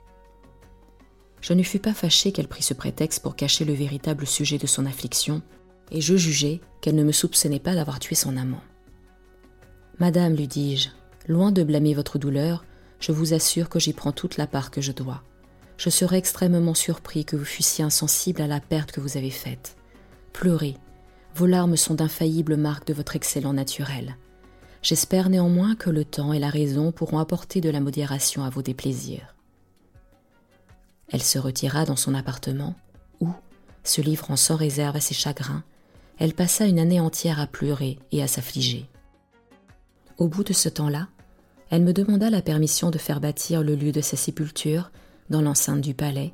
Je 1.41 1.53
ne 1.53 1.63
fus 1.63 1.79
pas 1.79 1.95
fâché 1.95 2.33
qu'elle 2.33 2.49
prît 2.49 2.63
ce 2.63 2.75
prétexte 2.75 3.23
pour 3.23 3.37
cacher 3.37 3.65
le 3.65 3.75
véritable 3.75 4.27
sujet 4.27 4.59
de 4.59 4.67
son 4.67 4.87
affliction, 4.87 5.43
et 5.91 6.01
je 6.01 6.17
jugeai 6.17 6.61
qu'elle 6.81 6.95
ne 6.97 7.05
me 7.05 7.13
soupçonnait 7.13 7.61
pas 7.61 7.75
d'avoir 7.75 7.99
tué 7.99 8.15
son 8.15 8.37
amant. 8.37 8.63
Madame, 10.01 10.35
lui 10.35 10.47
dis-je, 10.47 10.91
loin 11.27 11.51
de 11.51 11.65
blâmer 11.65 11.93
votre 11.93 12.19
douleur, 12.19 12.65
je 13.01 13.11
vous 13.11 13.35
assure 13.35 13.69
que 13.69 13.81
j'y 13.81 13.93
prends 13.93 14.13
toute 14.13 14.37
la 14.37 14.47
part 14.47 14.71
que 14.71 14.81
je 14.81 14.93
dois. 14.93 15.23
Je 15.77 15.91
serais 15.91 16.19
extrêmement 16.19 16.75
surpris 16.75 17.25
que 17.25 17.37
vous 17.37 17.45
fussiez 17.45 17.85
insensible 17.85 18.43
à 18.43 18.47
la 18.47 18.61
perte 18.61 18.93
que 18.93 19.01
vous 19.01 19.17
avez 19.17 19.31
faite. 19.31 19.77
Pleurez. 20.33 20.77
Vos 21.35 21.47
larmes 21.47 21.77
sont 21.77 21.95
d'infaillibles 21.95 22.57
marques 22.57 22.87
de 22.87 22.95
votre 22.95 23.17
excellent 23.17 23.53
naturel. 23.53 24.17
J'espère 24.83 25.31
néanmoins 25.31 25.75
que 25.75 25.91
le 25.91 26.05
temps 26.05 26.33
et 26.33 26.39
la 26.39 26.51
raison 26.51 26.93
pourront 26.93 27.19
apporter 27.19 27.61
de 27.61 27.71
la 27.71 27.81
modération 27.81 28.45
à 28.45 28.51
vos 28.51 28.63
déplaisirs. 28.63 29.35
Elle 31.09 31.23
se 31.23 31.39
retira 31.39 31.85
dans 31.85 31.97
son 31.97 32.15
appartement, 32.15 32.77
où, 33.21 33.31
se 33.83 34.01
livrant 34.01 34.37
sans 34.37 34.57
réserve 34.57 34.97
à 34.97 35.01
ses 35.01 35.15
chagrins, 35.15 35.65
elle 36.19 36.35
passa 36.35 36.67
une 36.67 36.79
année 36.79 37.01
entière 37.01 37.41
à 37.41 37.47
pleurer 37.47 37.99
et 38.13 38.23
à 38.23 38.29
s'affliger. 38.29 38.89
Au 40.19 40.27
bout 40.27 40.43
de 40.43 40.53
ce 40.53 40.69
temps-là, 40.69 41.09
elle 41.71 41.85
me 41.85 41.93
demanda 41.93 42.29
la 42.29 42.43
permission 42.43 42.91
de 42.91 42.99
faire 42.99 43.21
bâtir 43.21 43.63
le 43.63 43.77
lieu 43.77 43.93
de 43.93 44.01
sa 44.01 44.17
sépulture 44.17 44.91
dans 45.31 45.41
l'enceinte 45.41 45.81
du 45.81 45.95
palais, 45.95 46.33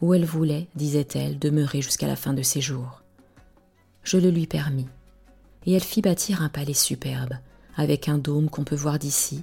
où 0.00 0.14
elle 0.14 0.24
voulait, 0.24 0.68
disait-elle, 0.74 1.38
demeurer 1.38 1.82
jusqu'à 1.82 2.06
la 2.06 2.16
fin 2.16 2.32
de 2.32 2.42
ses 2.42 2.62
jours. 2.62 3.02
Je 4.04 4.16
le 4.16 4.30
lui 4.30 4.46
permis, 4.46 4.86
et 5.66 5.74
elle 5.74 5.82
fit 5.82 6.00
bâtir 6.00 6.40
un 6.40 6.48
palais 6.48 6.72
superbe, 6.72 7.34
avec 7.76 8.08
un 8.08 8.16
dôme 8.16 8.48
qu'on 8.48 8.64
peut 8.64 8.74
voir 8.74 8.98
d'ici, 8.98 9.42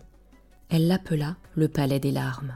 elle 0.70 0.88
l'appela 0.88 1.36
le 1.56 1.68
palais 1.68 2.00
des 2.00 2.12
larmes. 2.12 2.56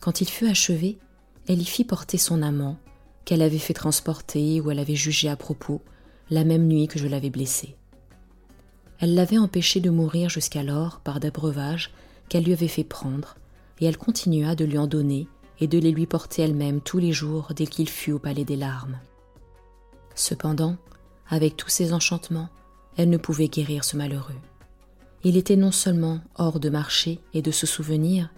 Quand 0.00 0.20
il 0.20 0.28
fut 0.28 0.48
achevé, 0.48 0.98
elle 1.46 1.60
y 1.60 1.64
fit 1.64 1.84
porter 1.84 2.18
son 2.18 2.42
amant, 2.42 2.78
qu'elle 3.24 3.42
avait 3.42 3.58
fait 3.58 3.74
transporter 3.74 4.60
ou 4.60 4.72
elle 4.72 4.80
avait 4.80 4.96
jugé 4.96 5.28
à 5.28 5.36
propos, 5.36 5.82
la 6.30 6.42
même 6.42 6.66
nuit 6.66 6.88
que 6.88 6.98
je 6.98 7.06
l'avais 7.06 7.30
blessé. 7.30 7.76
Elle 9.00 9.14
l'avait 9.14 9.38
empêché 9.38 9.80
de 9.80 9.90
mourir 9.90 10.28
jusqu'alors 10.28 11.00
par 11.00 11.20
des 11.20 11.30
breuvages 11.30 11.90
qu'elle 12.28 12.44
lui 12.44 12.52
avait 12.52 12.68
fait 12.68 12.84
prendre, 12.84 13.36
et 13.80 13.86
elle 13.86 13.96
continua 13.96 14.54
de 14.54 14.64
lui 14.64 14.78
en 14.78 14.86
donner 14.86 15.26
et 15.58 15.66
de 15.66 15.78
les 15.78 15.90
lui 15.90 16.06
porter 16.06 16.42
elle-même 16.42 16.80
tous 16.80 16.98
les 16.98 17.12
jours 17.12 17.52
dès 17.56 17.66
qu'il 17.66 17.88
fut 17.88 18.12
au 18.12 18.18
palais 18.18 18.44
des 18.44 18.56
larmes. 18.56 18.98
Cependant, 20.14 20.76
avec 21.28 21.56
tous 21.56 21.68
ses 21.68 21.92
enchantements, 21.92 22.48
elle 22.96 23.10
ne 23.10 23.16
pouvait 23.16 23.48
guérir 23.48 23.84
ce 23.84 23.96
malheureux. 23.96 24.36
Il 25.24 25.36
était 25.36 25.56
non 25.56 25.72
seulement 25.72 26.20
hors 26.36 26.60
de 26.60 26.70
marché 26.70 27.20
et 27.34 27.42
de 27.42 27.50
se 27.50 27.66
souvenir, 27.66 28.30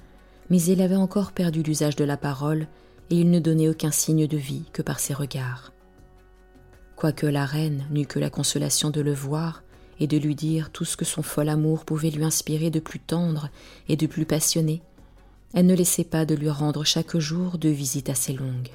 mais 0.50 0.62
il 0.62 0.80
avait 0.82 0.96
encore 0.96 1.32
perdu 1.32 1.62
l'usage 1.62 1.96
de 1.96 2.04
la 2.04 2.16
parole 2.16 2.66
et 3.10 3.16
il 3.16 3.30
ne 3.30 3.40
donnait 3.40 3.68
aucun 3.68 3.90
signe 3.90 4.26
de 4.26 4.36
vie 4.36 4.64
que 4.72 4.82
par 4.82 5.00
ses 5.00 5.14
regards. 5.14 5.72
Quoique 6.96 7.26
la 7.26 7.46
reine 7.46 7.86
n'eût 7.90 8.06
que 8.06 8.18
la 8.18 8.30
consolation 8.30 8.90
de 8.90 9.00
le 9.00 9.14
voir 9.14 9.62
et 10.02 10.08
de 10.08 10.18
lui 10.18 10.34
dire 10.34 10.70
tout 10.70 10.84
ce 10.84 10.96
que 10.96 11.04
son 11.04 11.22
fol 11.22 11.48
amour 11.48 11.84
pouvait 11.84 12.10
lui 12.10 12.24
inspirer 12.24 12.70
de 12.70 12.80
plus 12.80 12.98
tendre 12.98 13.50
et 13.88 13.94
de 13.94 14.08
plus 14.08 14.26
passionné, 14.26 14.82
elle 15.54 15.66
ne 15.66 15.76
laissait 15.76 16.02
pas 16.02 16.24
de 16.24 16.34
lui 16.34 16.50
rendre 16.50 16.82
chaque 16.84 17.16
jour 17.18 17.56
deux 17.56 17.70
visites 17.70 18.08
assez 18.08 18.32
longues. 18.32 18.70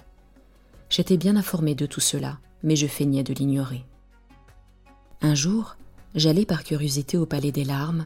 J'étais 0.90 1.18
bien 1.18 1.36
informé 1.36 1.76
de 1.76 1.86
tout 1.86 2.00
cela, 2.00 2.38
mais 2.64 2.78
je 2.78 2.88
feignais 2.88 3.24
de 3.24 3.34
l'ignorer. 3.34 3.84
Un 5.22 5.36
jour, 5.36 5.76
j'allai 6.16 6.46
par 6.46 6.64
curiosité 6.64 7.18
au 7.18 7.26
palais 7.26 7.52
des 7.52 7.66
larmes 7.66 8.06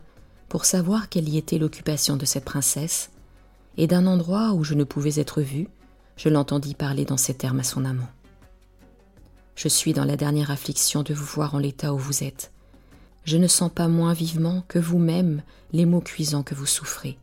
pour 0.50 0.66
savoir 0.66 1.08
quelle 1.08 1.30
y 1.30 1.38
était 1.38 1.60
l'occupation 1.60 2.18
de 2.18 2.26
cette 2.26 2.46
princesse, 2.46 3.12
et 3.78 3.86
d'un 3.86 4.08
endroit 4.08 4.54
où 4.54 4.64
je 4.64 4.74
ne 4.74 4.84
pouvais 4.84 5.20
être 5.20 5.42
vu, 5.42 5.68
je 6.18 6.28
l'entendis 6.30 6.74
parler 6.74 7.06
dans 7.06 7.18
ces 7.18 7.36
termes 7.36 7.60
à 7.60 7.64
son 7.64 7.86
amant. 7.86 8.10
Je 9.56 9.68
suis 9.68 9.94
dans 9.94 10.06
la 10.06 10.18
dernière 10.18 10.50
affliction 10.50 11.04
de 11.04 11.14
vous 11.14 11.24
voir 11.24 11.54
en 11.54 11.60
l'état 11.60 11.94
où 11.94 12.00
vous 12.00 12.24
êtes. 12.24 12.52
Je 13.24 13.38
ne 13.38 13.48
sens 13.48 13.72
pas 13.72 13.88
moins 13.88 14.14
vivement 14.14 14.64
que 14.68 14.80
vous-même 14.80 15.42
les 15.74 15.86
maux 15.86 16.02
cuisants 16.02 16.44
que 16.44 16.56
vous 16.56 16.66
souffrez. 16.66 17.18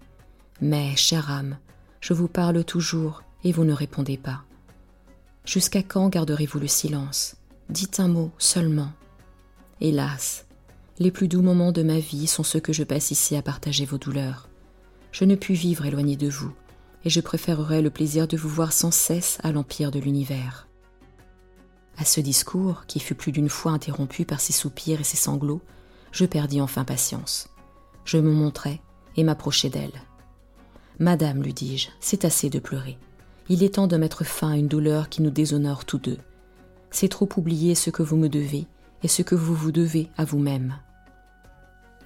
Mais, 0.60 0.96
chère 0.96 1.30
âme, 1.30 1.58
je 2.00 2.14
vous 2.14 2.28
parle 2.28 2.64
toujours 2.64 3.22
et 3.44 3.52
vous 3.52 3.64
ne 3.64 3.72
répondez 3.72 4.16
pas. 4.16 4.42
Jusqu'à 5.44 5.82
quand 5.82 6.08
garderez-vous 6.08 6.58
le 6.58 6.68
silence? 6.68 7.36
Dites 7.68 8.00
un 8.00 8.08
mot 8.08 8.30
seulement. 8.38 8.92
Hélas, 9.80 10.46
les 10.98 11.10
plus 11.10 11.28
doux 11.28 11.42
moments 11.42 11.72
de 11.72 11.82
ma 11.82 11.98
vie 11.98 12.26
sont 12.26 12.42
ceux 12.42 12.60
que 12.60 12.72
je 12.72 12.82
passe 12.82 13.10
ici 13.10 13.36
à 13.36 13.42
partager 13.42 13.84
vos 13.84 13.98
douleurs. 13.98 14.48
Je 15.12 15.24
ne 15.24 15.36
puis 15.36 15.54
vivre 15.54 15.86
éloigné 15.86 16.16
de 16.16 16.28
vous, 16.28 16.52
et 17.04 17.10
je 17.10 17.20
préférerais 17.20 17.82
le 17.82 17.90
plaisir 17.90 18.26
de 18.26 18.36
vous 18.36 18.48
voir 18.48 18.72
sans 18.72 18.90
cesse 18.90 19.38
à 19.42 19.52
l'empire 19.52 19.90
de 19.90 20.00
l'univers. 20.00 20.66
À 21.96 22.04
ce 22.04 22.20
discours, 22.20 22.84
qui 22.86 23.00
fut 23.00 23.14
plus 23.14 23.32
d'une 23.32 23.48
fois 23.48 23.72
interrompu 23.72 24.24
par 24.24 24.40
ses 24.40 24.52
soupirs 24.52 25.00
et 25.00 25.04
ses 25.04 25.16
sanglots, 25.16 25.62
je 26.18 26.26
perdis 26.26 26.60
enfin 26.60 26.82
patience. 26.82 27.48
Je 28.04 28.18
me 28.18 28.32
montrai 28.32 28.80
et 29.16 29.22
m'approchai 29.22 29.70
d'elle. 29.70 30.02
Madame, 30.98 31.44
lui 31.44 31.54
dis-je, 31.54 31.90
c'est 32.00 32.24
assez 32.24 32.50
de 32.50 32.58
pleurer. 32.58 32.98
Il 33.48 33.62
est 33.62 33.76
temps 33.76 33.86
de 33.86 33.96
mettre 33.96 34.24
fin 34.24 34.50
à 34.50 34.56
une 34.56 34.66
douleur 34.66 35.10
qui 35.10 35.22
nous 35.22 35.30
déshonore 35.30 35.84
tous 35.84 35.98
deux. 35.98 36.18
C'est 36.90 37.08
trop 37.08 37.28
oublier 37.36 37.76
ce 37.76 37.90
que 37.90 38.02
vous 38.02 38.16
me 38.16 38.28
devez 38.28 38.66
et 39.04 39.06
ce 39.06 39.22
que 39.22 39.36
vous 39.36 39.54
vous 39.54 39.70
devez 39.70 40.10
à 40.16 40.24
vous-même. 40.24 40.74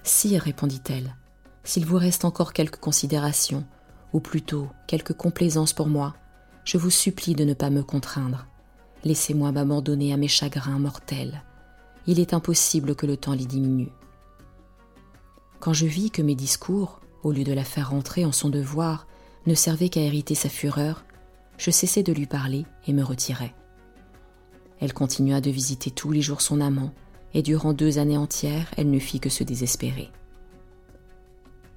Sire, 0.03 0.43
répondit-elle, 0.43 1.15
s'il 1.63 1.87
vous 1.87 1.97
reste 1.97 2.23
encore 2.23 2.53
quelque 2.53 2.79
considération, 2.79 3.63
ou 4.13 4.19
plutôt 4.19 4.67
quelque 4.85 5.13
complaisance 5.13 5.73
pour 5.73 5.87
moi, 5.87 6.13
je 6.65 6.77
vous 6.77 6.91
supplie 6.91 7.33
de 7.33 7.45
ne 7.45 7.55
pas 7.55 7.71
me 7.71 7.81
contraindre. 7.81 8.45
Laissez-moi 9.05 9.51
m'abandonner 9.51 10.13
à 10.13 10.17
mes 10.17 10.27
chagrins 10.27 10.77
mortels. 10.77 11.41
Il 12.05 12.19
est 12.19 12.35
impossible 12.35 12.93
que 12.93 13.07
le 13.07 13.17
temps 13.17 13.33
les 13.33 13.47
diminue. 13.47 13.89
Quand 15.63 15.71
je 15.71 15.85
vis 15.85 16.11
que 16.11 16.21
mes 16.21 16.35
discours, 16.35 16.99
au 17.23 17.31
lieu 17.31 17.45
de 17.45 17.53
la 17.53 17.63
faire 17.63 17.91
rentrer 17.91 18.25
en 18.25 18.33
son 18.33 18.49
devoir, 18.49 19.07
ne 19.45 19.55
servait 19.55 19.87
qu'à 19.87 20.01
hériter 20.01 20.35
sa 20.35 20.49
fureur, 20.49 21.05
je 21.57 21.71
cessai 21.71 22.03
de 22.03 22.11
lui 22.11 22.25
parler 22.25 22.65
et 22.85 22.91
me 22.91 23.01
retirai. 23.01 23.53
Elle 24.81 24.91
continua 24.91 25.39
de 25.39 25.49
visiter 25.49 25.89
tous 25.89 26.11
les 26.11 26.21
jours 26.21 26.41
son 26.41 26.59
amant, 26.59 26.91
et 27.33 27.41
durant 27.41 27.71
deux 27.71 27.97
années 27.97 28.17
entières, 28.17 28.69
elle 28.75 28.91
ne 28.91 28.99
fit 28.99 29.21
que 29.21 29.29
se 29.29 29.45
désespérer. 29.45 30.09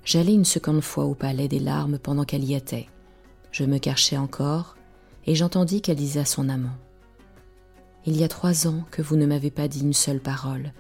J'allai 0.05 0.33
une 0.33 0.45
seconde 0.45 0.81
fois 0.81 1.05
au 1.05 1.14
palais 1.14 1.47
des 1.47 1.61
larmes 1.61 2.00
pendant 2.00 2.25
qu'elle 2.25 2.43
y 2.43 2.55
était. 2.55 2.88
Je 3.52 3.62
me 3.62 3.78
cachai 3.78 4.19
encore, 4.19 4.75
et 5.26 5.37
j'entendis 5.37 5.81
qu'elle 5.81 5.95
disait 5.95 6.19
à 6.19 6.25
son 6.25 6.49
amant 6.49 6.76
Il 8.05 8.16
y 8.16 8.25
a 8.25 8.28
trois 8.28 8.66
ans 8.66 8.85
que 8.90 9.00
vous 9.00 9.14
ne 9.14 9.26
m'avez 9.26 9.52
pas 9.52 9.69
dit 9.69 9.83
une 9.83 9.93
seule 9.93 10.19
parole, 10.19 10.73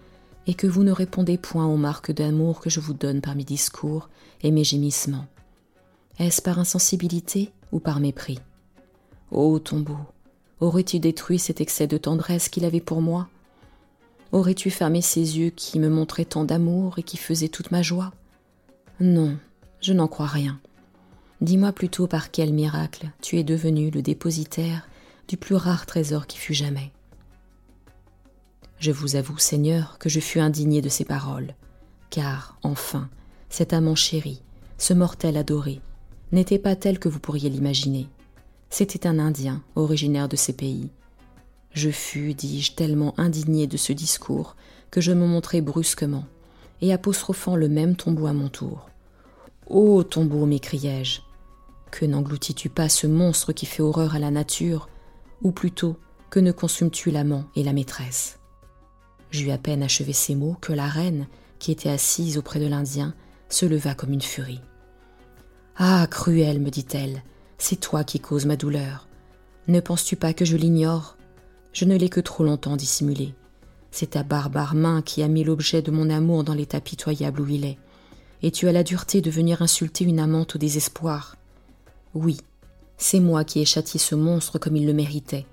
et 0.46 0.54
que 0.54 0.66
vous 0.66 0.84
ne 0.84 0.92
répondez 0.92 1.38
point 1.38 1.66
aux 1.66 1.76
marques 1.76 2.12
d'amour 2.12 2.60
que 2.60 2.70
je 2.70 2.80
vous 2.80 2.94
donne 2.94 3.20
par 3.20 3.34
mes 3.34 3.44
discours 3.44 4.08
et 4.42 4.50
mes 4.50 4.64
gémissements. 4.64 5.26
Est-ce 6.18 6.40
par 6.40 6.58
insensibilité 6.58 7.50
ou 7.72 7.80
par 7.80 8.00
mépris? 8.00 8.38
Ô 9.30 9.58
tombeau, 9.58 9.98
aurais-tu 10.60 10.98
détruit 10.98 11.38
cet 11.38 11.60
excès 11.60 11.86
de 11.86 11.98
tendresse 11.98 12.48
qu'il 12.48 12.64
avait 12.64 12.80
pour 12.80 13.02
moi? 13.02 13.28
Aurais-tu 14.32 14.70
fermé 14.70 15.02
ces 15.02 15.38
yeux 15.38 15.50
qui 15.50 15.78
me 15.78 15.88
montraient 15.88 16.24
tant 16.24 16.44
d'amour 16.44 16.98
et 16.98 17.02
qui 17.02 17.16
faisaient 17.16 17.48
toute 17.48 17.70
ma 17.70 17.82
joie? 17.82 18.12
Non, 19.00 19.36
je 19.80 19.92
n'en 19.92 20.08
crois 20.08 20.26
rien. 20.26 20.58
Dis-moi 21.40 21.72
plutôt 21.72 22.06
par 22.06 22.30
quel 22.30 22.52
miracle 22.52 23.10
tu 23.20 23.38
es 23.38 23.44
devenu 23.44 23.90
le 23.90 24.00
dépositaire 24.00 24.88
du 25.28 25.36
plus 25.36 25.54
rare 25.54 25.86
trésor 25.86 26.26
qui 26.26 26.38
fut 26.38 26.54
jamais. 26.54 26.92
Je 28.78 28.92
vous 28.92 29.16
avoue, 29.16 29.38
Seigneur, 29.38 29.96
que 29.98 30.08
je 30.08 30.20
fus 30.20 30.40
indigné 30.40 30.82
de 30.82 30.88
ces 30.88 31.04
paroles, 31.04 31.54
car, 32.10 32.58
enfin, 32.62 33.08
cet 33.48 33.72
amant 33.72 33.94
chéri, 33.94 34.42
ce 34.78 34.92
mortel 34.92 35.36
adoré, 35.36 35.80
n'était 36.32 36.58
pas 36.58 36.76
tel 36.76 36.98
que 36.98 37.08
vous 37.08 37.20
pourriez 37.20 37.48
l'imaginer. 37.48 38.08
C'était 38.68 39.06
un 39.06 39.18
Indien, 39.18 39.62
originaire 39.76 40.28
de 40.28 40.36
ces 40.36 40.52
pays. 40.52 40.90
Je 41.72 41.90
fus, 41.90 42.34
dis-je, 42.34 42.72
tellement 42.72 43.18
indigné 43.18 43.66
de 43.66 43.76
ce 43.76 43.92
discours 43.92 44.56
que 44.90 45.00
je 45.00 45.12
me 45.12 45.26
montrai 45.26 45.60
brusquement, 45.62 46.26
et 46.82 46.92
apostrophant 46.92 47.56
le 47.56 47.68
même 47.68 47.96
tombeau 47.96 48.26
à 48.26 48.32
mon 48.32 48.48
tour. 48.48 48.90
Ô 49.68 50.02
tombeau, 50.02 50.44
m'écriai-je, 50.44 51.20
que 51.90 52.04
n'engloutis-tu 52.04 52.68
pas 52.68 52.88
ce 52.88 53.06
monstre 53.06 53.52
qui 53.52 53.64
fait 53.64 53.82
horreur 53.82 54.14
à 54.14 54.18
la 54.18 54.30
nature, 54.30 54.88
ou 55.42 55.50
plutôt 55.50 55.96
que 56.28 56.40
ne 56.40 56.52
consumes-tu 56.52 57.10
l'amant 57.10 57.44
et 57.56 57.62
la 57.62 57.72
maîtresse? 57.72 58.35
J'eus 59.30 59.50
à 59.50 59.58
peine 59.58 59.82
achevé 59.82 60.12
ces 60.12 60.34
mots 60.34 60.56
que 60.60 60.72
la 60.72 60.86
reine, 60.86 61.26
qui 61.58 61.72
était 61.72 61.88
assise 61.88 62.38
auprès 62.38 62.60
de 62.60 62.66
l'Indien, 62.66 63.14
se 63.48 63.66
leva 63.66 63.94
comme 63.94 64.12
une 64.12 64.22
furie. 64.22 64.60
Ah, 65.76 66.06
cruel, 66.10 66.60
me 66.60 66.70
dit-elle, 66.70 67.22
c'est 67.58 67.80
toi 67.80 68.04
qui 68.04 68.20
causes 68.20 68.46
ma 68.46 68.56
douleur. 68.56 69.08
Ne 69.68 69.80
penses-tu 69.80 70.16
pas 70.16 70.32
que 70.32 70.44
je 70.44 70.56
l'ignore? 70.56 71.16
Je 71.72 71.84
ne 71.84 71.96
l'ai 71.96 72.08
que 72.08 72.20
trop 72.20 72.44
longtemps 72.44 72.76
dissimulé. 72.76 73.34
C'est 73.90 74.10
ta 74.10 74.22
barbare 74.22 74.74
main 74.74 75.02
qui 75.02 75.22
a 75.22 75.28
mis 75.28 75.44
l'objet 75.44 75.82
de 75.82 75.90
mon 75.90 76.08
amour 76.10 76.44
dans 76.44 76.54
l'état 76.54 76.80
pitoyable 76.80 77.40
où 77.40 77.48
il 77.48 77.64
est. 77.64 77.78
Et 78.42 78.50
tu 78.50 78.68
as 78.68 78.72
la 78.72 78.82
dureté 78.82 79.20
de 79.20 79.30
venir 79.30 79.62
insulter 79.62 80.04
une 80.04 80.20
amante 80.20 80.56
au 80.56 80.58
désespoir. 80.58 81.36
Oui, 82.14 82.38
c'est 82.98 83.20
moi 83.20 83.44
qui 83.44 83.60
ai 83.60 83.64
châtié 83.64 83.98
ce 83.98 84.14
monstre 84.14 84.58
comme 84.58 84.76
il 84.76 84.86
le 84.86 84.92
méritait. 84.92 85.46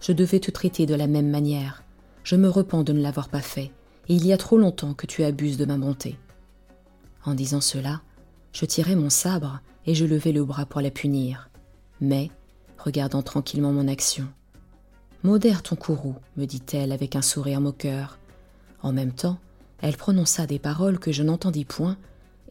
Je 0.00 0.12
devais 0.12 0.40
te 0.40 0.50
traiter 0.50 0.86
de 0.86 0.94
la 0.94 1.06
même 1.06 1.30
manière. 1.30 1.82
Je 2.28 2.36
me 2.36 2.50
repens 2.50 2.82
de 2.82 2.92
ne 2.92 3.00
l'avoir 3.00 3.30
pas 3.30 3.40
fait, 3.40 3.72
et 4.06 4.14
il 4.14 4.26
y 4.26 4.34
a 4.34 4.36
trop 4.36 4.58
longtemps 4.58 4.92
que 4.92 5.06
tu 5.06 5.24
abuses 5.24 5.56
de 5.56 5.64
ma 5.64 5.78
bonté. 5.78 6.18
En 7.24 7.32
disant 7.32 7.62
cela, 7.62 8.02
je 8.52 8.66
tirai 8.66 8.96
mon 8.96 9.08
sabre 9.08 9.60
et 9.86 9.94
je 9.94 10.04
levai 10.04 10.32
le 10.32 10.44
bras 10.44 10.66
pour 10.66 10.82
la 10.82 10.90
punir. 10.90 11.48
Mais, 12.02 12.30
regardant 12.76 13.22
tranquillement 13.22 13.72
mon 13.72 13.88
action, 13.88 14.28
Modère 15.22 15.62
ton 15.62 15.74
courroux, 15.74 16.16
me 16.36 16.44
dit-elle 16.44 16.92
avec 16.92 17.16
un 17.16 17.22
sourire 17.22 17.62
moqueur. 17.62 18.18
En 18.82 18.92
même 18.92 19.12
temps, 19.12 19.38
elle 19.80 19.96
prononça 19.96 20.46
des 20.46 20.58
paroles 20.58 20.98
que 20.98 21.12
je 21.12 21.22
n'entendis 21.22 21.64
point, 21.64 21.96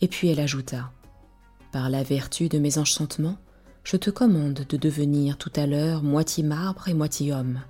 et 0.01 0.07
puis 0.07 0.29
elle 0.29 0.39
ajouta 0.39 0.91
Par 1.71 1.91
la 1.91 2.01
vertu 2.01 2.49
de 2.49 2.57
mes 2.57 2.79
enchantements, 2.79 3.37
je 3.83 3.97
te 3.97 4.09
commande 4.09 4.65
de 4.67 4.75
devenir 4.75 5.37
tout 5.37 5.53
à 5.55 5.67
l'heure 5.67 6.01
moitié 6.01 6.43
marbre 6.43 6.87
et 6.87 6.95
moitié 6.95 7.31
homme. 7.31 7.61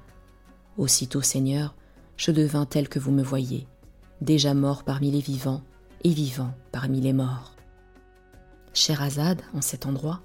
Aussitôt, 0.77 1.21
Seigneur, 1.21 1.75
je 2.17 2.31
devins 2.31 2.65
tel 2.65 2.89
que 2.89 2.99
vous 2.99 3.11
me 3.11 3.23
voyez, 3.23 3.67
déjà 4.21 4.53
mort 4.53 4.83
parmi 4.83 5.11
les 5.11 5.21
vivants 5.21 5.61
et 6.03 6.09
vivant 6.09 6.53
parmi 6.71 6.99
les 6.99 7.13
morts. 7.13 7.55
Scheherazade, 8.73 9.41
en 9.53 9.61
cet 9.61 9.85
endroit, 9.85 10.21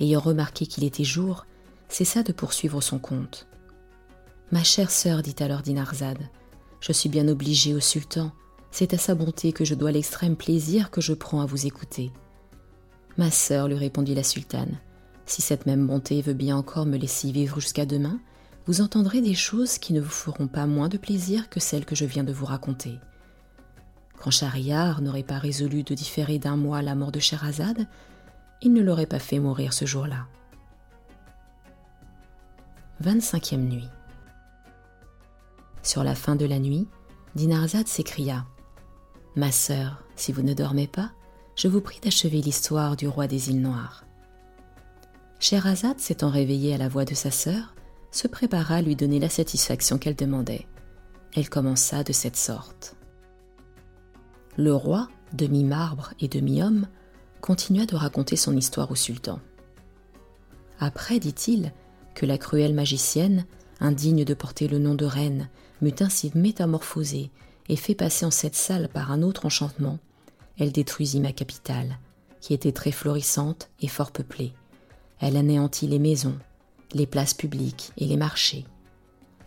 ayant 0.00 0.20
remarqué 0.20 0.66
qu'il 0.66 0.84
était 0.84 1.04
jour, 1.04 1.46
cessa 1.88 2.22
de 2.22 2.32
poursuivre 2.32 2.80
son 2.80 2.98
conte. 2.98 3.46
Ma 4.52 4.64
chère 4.64 4.90
sœur, 4.90 5.22
dit 5.22 5.36
alors 5.40 5.62
Dinarzade, 5.62 6.28
je 6.80 6.92
suis 6.92 7.08
bien 7.08 7.28
obligée 7.28 7.74
au 7.74 7.80
sultan, 7.80 8.32
C'est 8.70 8.92
à 8.92 8.98
sa 8.98 9.14
bonté 9.14 9.52
que 9.52 9.64
je 9.64 9.74
dois 9.74 9.90
l'extrême 9.90 10.36
plaisir 10.36 10.90
que 10.90 11.00
je 11.00 11.14
prends 11.14 11.40
à 11.40 11.46
vous 11.46 11.66
écouter. 11.66 12.10
Ma 13.16 13.30
sœur, 13.30 13.68
lui 13.68 13.76
répondit 13.76 14.14
la 14.14 14.22
sultane, 14.22 14.78
si 15.24 15.40
cette 15.40 15.64
même 15.64 15.86
bonté 15.86 16.20
veut 16.20 16.34
bien 16.34 16.58
encore 16.58 16.84
me 16.84 16.98
laisser 16.98 17.32
vivre 17.32 17.58
jusqu'à 17.58 17.86
demain, 17.86 18.20
vous 18.66 18.80
entendrez 18.80 19.20
des 19.20 19.34
choses 19.34 19.78
qui 19.78 19.92
ne 19.92 20.00
vous 20.00 20.10
feront 20.10 20.48
pas 20.48 20.66
moins 20.66 20.88
de 20.88 20.98
plaisir 20.98 21.48
que 21.48 21.60
celles 21.60 21.84
que 21.84 21.94
je 21.94 22.04
viens 22.04 22.24
de 22.24 22.32
vous 22.32 22.46
raconter. 22.46 22.98
Quand 24.18 24.30
Schahriar 24.30 25.02
n'aurait 25.02 25.22
pas 25.22 25.38
résolu 25.38 25.84
de 25.84 25.94
différer 25.94 26.38
d'un 26.38 26.56
mois 26.56 26.82
la 26.82 26.94
mort 26.94 27.12
de 27.12 27.20
Sherazade, 27.20 27.86
il 28.62 28.72
ne 28.72 28.82
l'aurait 28.82 29.06
pas 29.06 29.18
fait 29.20 29.38
mourir 29.38 29.72
ce 29.72 29.84
jour-là. 29.84 30.26
25e 33.04 33.58
nuit. 33.58 33.88
Sur 35.82 36.02
la 36.02 36.14
fin 36.14 36.34
de 36.34 36.46
la 36.46 36.58
nuit, 36.58 36.88
Dinarzade 37.36 37.86
s'écria 37.86 38.46
Ma 39.36 39.52
sœur, 39.52 40.02
si 40.16 40.32
vous 40.32 40.42
ne 40.42 40.54
dormez 40.54 40.88
pas, 40.88 41.12
je 41.54 41.68
vous 41.68 41.82
prie 41.82 42.00
d'achever 42.00 42.40
l'histoire 42.40 42.96
du 42.96 43.06
roi 43.06 43.28
des 43.28 43.50
îles 43.50 43.60
Noires. 43.60 44.04
Scheherazade, 45.38 46.00
s'étant 46.00 46.30
réveillée 46.30 46.74
à 46.74 46.78
la 46.78 46.88
voix 46.88 47.04
de 47.04 47.14
sa 47.14 47.30
sœur, 47.30 47.75
se 48.10 48.28
prépara 48.28 48.76
à 48.76 48.82
lui 48.82 48.96
donner 48.96 49.18
la 49.18 49.28
satisfaction 49.28 49.98
qu'elle 49.98 50.16
demandait. 50.16 50.66
Elle 51.34 51.48
commença 51.48 52.02
de 52.02 52.12
cette 52.12 52.36
sorte. 52.36 52.96
Le 54.56 54.74
roi, 54.74 55.08
demi-marbre 55.32 56.14
et 56.20 56.28
demi-homme, 56.28 56.86
continua 57.40 57.84
de 57.86 57.94
raconter 57.94 58.36
son 58.36 58.56
histoire 58.56 58.90
au 58.90 58.94
sultan. 58.94 59.40
Après, 60.78 61.18
dit-il, 61.18 61.72
que 62.14 62.26
la 62.26 62.38
cruelle 62.38 62.74
magicienne, 62.74 63.44
indigne 63.80 64.24
de 64.24 64.34
porter 64.34 64.68
le 64.68 64.78
nom 64.78 64.94
de 64.94 65.04
reine, 65.04 65.48
m'eut 65.82 65.94
ainsi 66.00 66.32
métamorphosée 66.34 67.30
et 67.68 67.76
fait 67.76 67.94
passer 67.94 68.24
en 68.24 68.30
cette 68.30 68.54
salle 68.54 68.88
par 68.88 69.10
un 69.12 69.22
autre 69.22 69.44
enchantement, 69.46 69.98
elle 70.58 70.72
détruisit 70.72 71.20
ma 71.20 71.32
capitale, 71.32 71.98
qui 72.40 72.54
était 72.54 72.72
très 72.72 72.92
florissante 72.92 73.70
et 73.80 73.88
fort 73.88 74.12
peuplée. 74.12 74.52
Elle 75.20 75.36
anéantit 75.36 75.86
les 75.86 75.98
maisons, 75.98 76.38
les 76.92 77.06
places 77.06 77.34
publiques 77.34 77.92
et 77.96 78.06
les 78.06 78.16
marchés. 78.16 78.64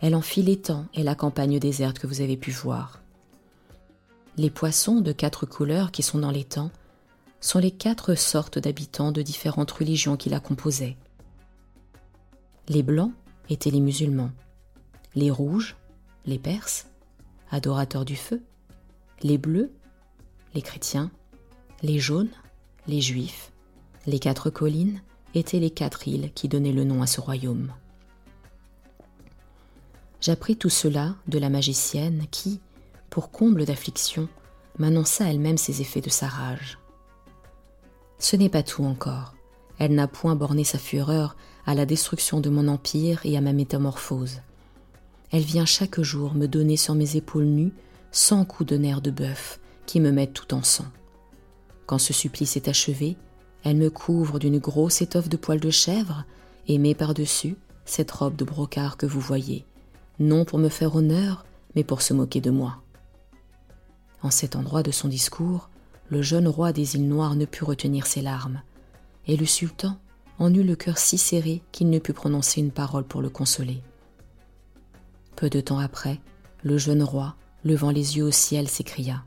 Elle 0.00 0.14
en 0.14 0.22
fit 0.22 0.42
l'étang 0.42 0.86
et 0.94 1.02
la 1.02 1.14
campagne 1.14 1.58
déserte 1.58 1.98
que 1.98 2.06
vous 2.06 2.20
avez 2.20 2.36
pu 2.36 2.50
voir. 2.50 3.00
Les 4.36 4.50
poissons 4.50 5.00
de 5.00 5.12
quatre 5.12 5.46
couleurs 5.46 5.90
qui 5.90 6.02
sont 6.02 6.18
dans 6.18 6.30
l'étang 6.30 6.70
sont 7.40 7.58
les 7.58 7.70
quatre 7.70 8.14
sortes 8.14 8.58
d'habitants 8.58 9.12
de 9.12 9.22
différentes 9.22 9.70
religions 9.70 10.16
qui 10.16 10.30
la 10.30 10.40
composaient. 10.40 10.96
Les 12.68 12.82
blancs 12.82 13.12
étaient 13.48 13.70
les 13.70 13.80
musulmans, 13.80 14.30
les 15.14 15.30
rouges, 15.30 15.76
les 16.26 16.38
perses, 16.38 16.86
adorateurs 17.50 18.04
du 18.04 18.16
feu, 18.16 18.42
les 19.22 19.38
bleus, 19.38 19.72
les 20.54 20.62
chrétiens, 20.62 21.10
les 21.82 21.98
jaunes, 21.98 22.30
les 22.86 23.00
juifs, 23.00 23.52
les 24.06 24.18
quatre 24.18 24.50
collines 24.50 25.00
étaient 25.34 25.58
les 25.58 25.70
quatre 25.70 26.08
îles 26.08 26.32
qui 26.34 26.48
donnaient 26.48 26.72
le 26.72 26.84
nom 26.84 27.02
à 27.02 27.06
ce 27.06 27.20
royaume. 27.20 27.72
J'appris 30.20 30.56
tout 30.56 30.68
cela 30.68 31.14
de 31.28 31.38
la 31.38 31.48
magicienne 31.48 32.26
qui, 32.30 32.60
pour 33.08 33.30
comble 33.30 33.64
d'affliction, 33.64 34.28
m'annonça 34.78 35.30
elle-même 35.30 35.58
ses 35.58 35.80
effets 35.80 36.00
de 36.00 36.10
sa 36.10 36.28
rage. 36.28 36.78
Ce 38.18 38.36
n'est 38.36 38.50
pas 38.50 38.62
tout 38.62 38.84
encore. 38.84 39.34
Elle 39.78 39.94
n'a 39.94 40.06
point 40.06 40.36
borné 40.36 40.64
sa 40.64 40.78
fureur 40.78 41.36
à 41.64 41.74
la 41.74 41.86
destruction 41.86 42.40
de 42.40 42.50
mon 42.50 42.68
empire 42.68 43.20
et 43.24 43.36
à 43.36 43.40
ma 43.40 43.54
métamorphose. 43.54 44.40
Elle 45.32 45.42
vient 45.42 45.64
chaque 45.64 46.00
jour 46.00 46.34
me 46.34 46.46
donner 46.46 46.76
sur 46.76 46.94
mes 46.94 47.16
épaules 47.16 47.44
nues 47.44 47.72
cent 48.12 48.44
coups 48.44 48.68
de 48.68 48.76
nerfs 48.76 49.00
de 49.00 49.10
bœuf 49.10 49.60
qui 49.86 50.00
me 50.00 50.10
mettent 50.10 50.34
tout 50.34 50.52
en 50.54 50.62
sang. 50.62 50.86
Quand 51.86 51.98
ce 51.98 52.12
supplice 52.12 52.56
est 52.56 52.68
achevé, 52.68 53.16
elle 53.64 53.76
me 53.76 53.90
couvre 53.90 54.38
d'une 54.38 54.58
grosse 54.58 55.02
étoffe 55.02 55.28
de 55.28 55.36
poils 55.36 55.60
de 55.60 55.70
chèvre 55.70 56.24
et 56.68 56.78
met 56.78 56.94
par-dessus 56.94 57.56
cette 57.84 58.10
robe 58.10 58.36
de 58.36 58.44
brocart 58.44 58.96
que 58.96 59.06
vous 59.06 59.20
voyez, 59.20 59.64
non 60.18 60.44
pour 60.44 60.58
me 60.58 60.68
faire 60.68 60.94
honneur, 60.96 61.44
mais 61.74 61.84
pour 61.84 62.02
se 62.02 62.14
moquer 62.14 62.40
de 62.40 62.50
moi. 62.50 62.82
En 64.22 64.30
cet 64.30 64.56
endroit 64.56 64.82
de 64.82 64.90
son 64.90 65.08
discours, 65.08 65.70
le 66.08 66.22
jeune 66.22 66.48
roi 66.48 66.72
des 66.72 66.96
îles 66.96 67.08
Noires 67.08 67.36
ne 67.36 67.44
put 67.44 67.64
retenir 67.64 68.06
ses 68.06 68.22
larmes, 68.22 68.62
et 69.26 69.36
le 69.36 69.46
sultan 69.46 69.96
en 70.38 70.52
eut 70.52 70.62
le 70.62 70.76
cœur 70.76 70.98
si 70.98 71.18
serré 71.18 71.62
qu'il 71.72 71.90
ne 71.90 71.98
put 71.98 72.12
prononcer 72.12 72.60
une 72.60 72.72
parole 72.72 73.04
pour 73.04 73.22
le 73.22 73.28
consoler. 73.28 73.82
Peu 75.36 75.50
de 75.50 75.60
temps 75.60 75.78
après, 75.78 76.20
le 76.62 76.78
jeune 76.78 77.02
roi, 77.02 77.36
levant 77.64 77.90
les 77.90 78.16
yeux 78.16 78.24
au 78.24 78.30
ciel, 78.30 78.68
s'écria 78.68 79.24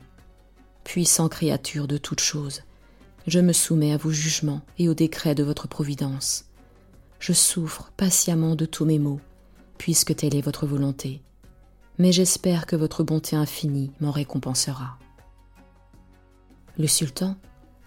Puissant 0.82 1.28
créature 1.28 1.88
de 1.88 1.96
toutes 1.96 2.20
choses, 2.20 2.62
je 3.26 3.40
me 3.40 3.52
soumets 3.52 3.92
à 3.92 3.96
vos 3.96 4.10
jugements 4.10 4.60
et 4.78 4.88
aux 4.88 4.94
décrets 4.94 5.34
de 5.34 5.42
votre 5.42 5.68
providence. 5.68 6.46
Je 7.18 7.32
souffre 7.32 7.90
patiemment 7.96 8.54
de 8.54 8.66
tous 8.66 8.84
mes 8.84 8.98
maux, 8.98 9.20
puisque 9.78 10.14
telle 10.14 10.34
est 10.34 10.42
votre 10.42 10.66
volonté, 10.66 11.22
mais 11.98 12.12
j'espère 12.12 12.66
que 12.66 12.76
votre 12.76 13.02
bonté 13.02 13.34
infinie 13.36 13.92
m'en 14.00 14.10
récompensera. 14.10 14.98
Le 16.76 16.86
sultan, 16.86 17.36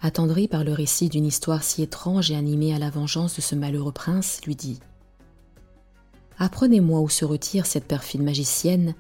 attendri 0.02 0.48
par 0.48 0.64
le 0.64 0.74
récit 0.74 1.10
d'une 1.10 1.26
histoire 1.26 1.64
si 1.64 1.84
étrange 1.84 2.32
et 2.32 2.36
animée 2.36 2.74
à 2.74 2.80
la 2.80 2.90
vengeance 2.90 3.36
de 3.36 3.42
ce 3.42 3.54
malheureux 3.54 3.92
prince, 3.92 4.42
lui 4.46 4.56
dit 4.56 4.80
Apprenez-moi 6.40 7.00
où 7.02 7.10
se 7.10 7.26
retire 7.26 7.66
cette 7.66 7.88
perfide 7.88 8.22
magicienne 8.22 8.96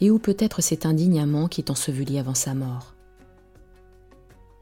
et 0.00 0.10
où 0.10 0.18
peut-être 0.18 0.62
cet 0.62 0.86
indigne 0.86 1.20
amant 1.20 1.48
qui 1.48 1.60
est 1.60 1.70
enseveli 1.70 2.18
avant 2.18 2.34
sa 2.34 2.54
mort. 2.54 2.95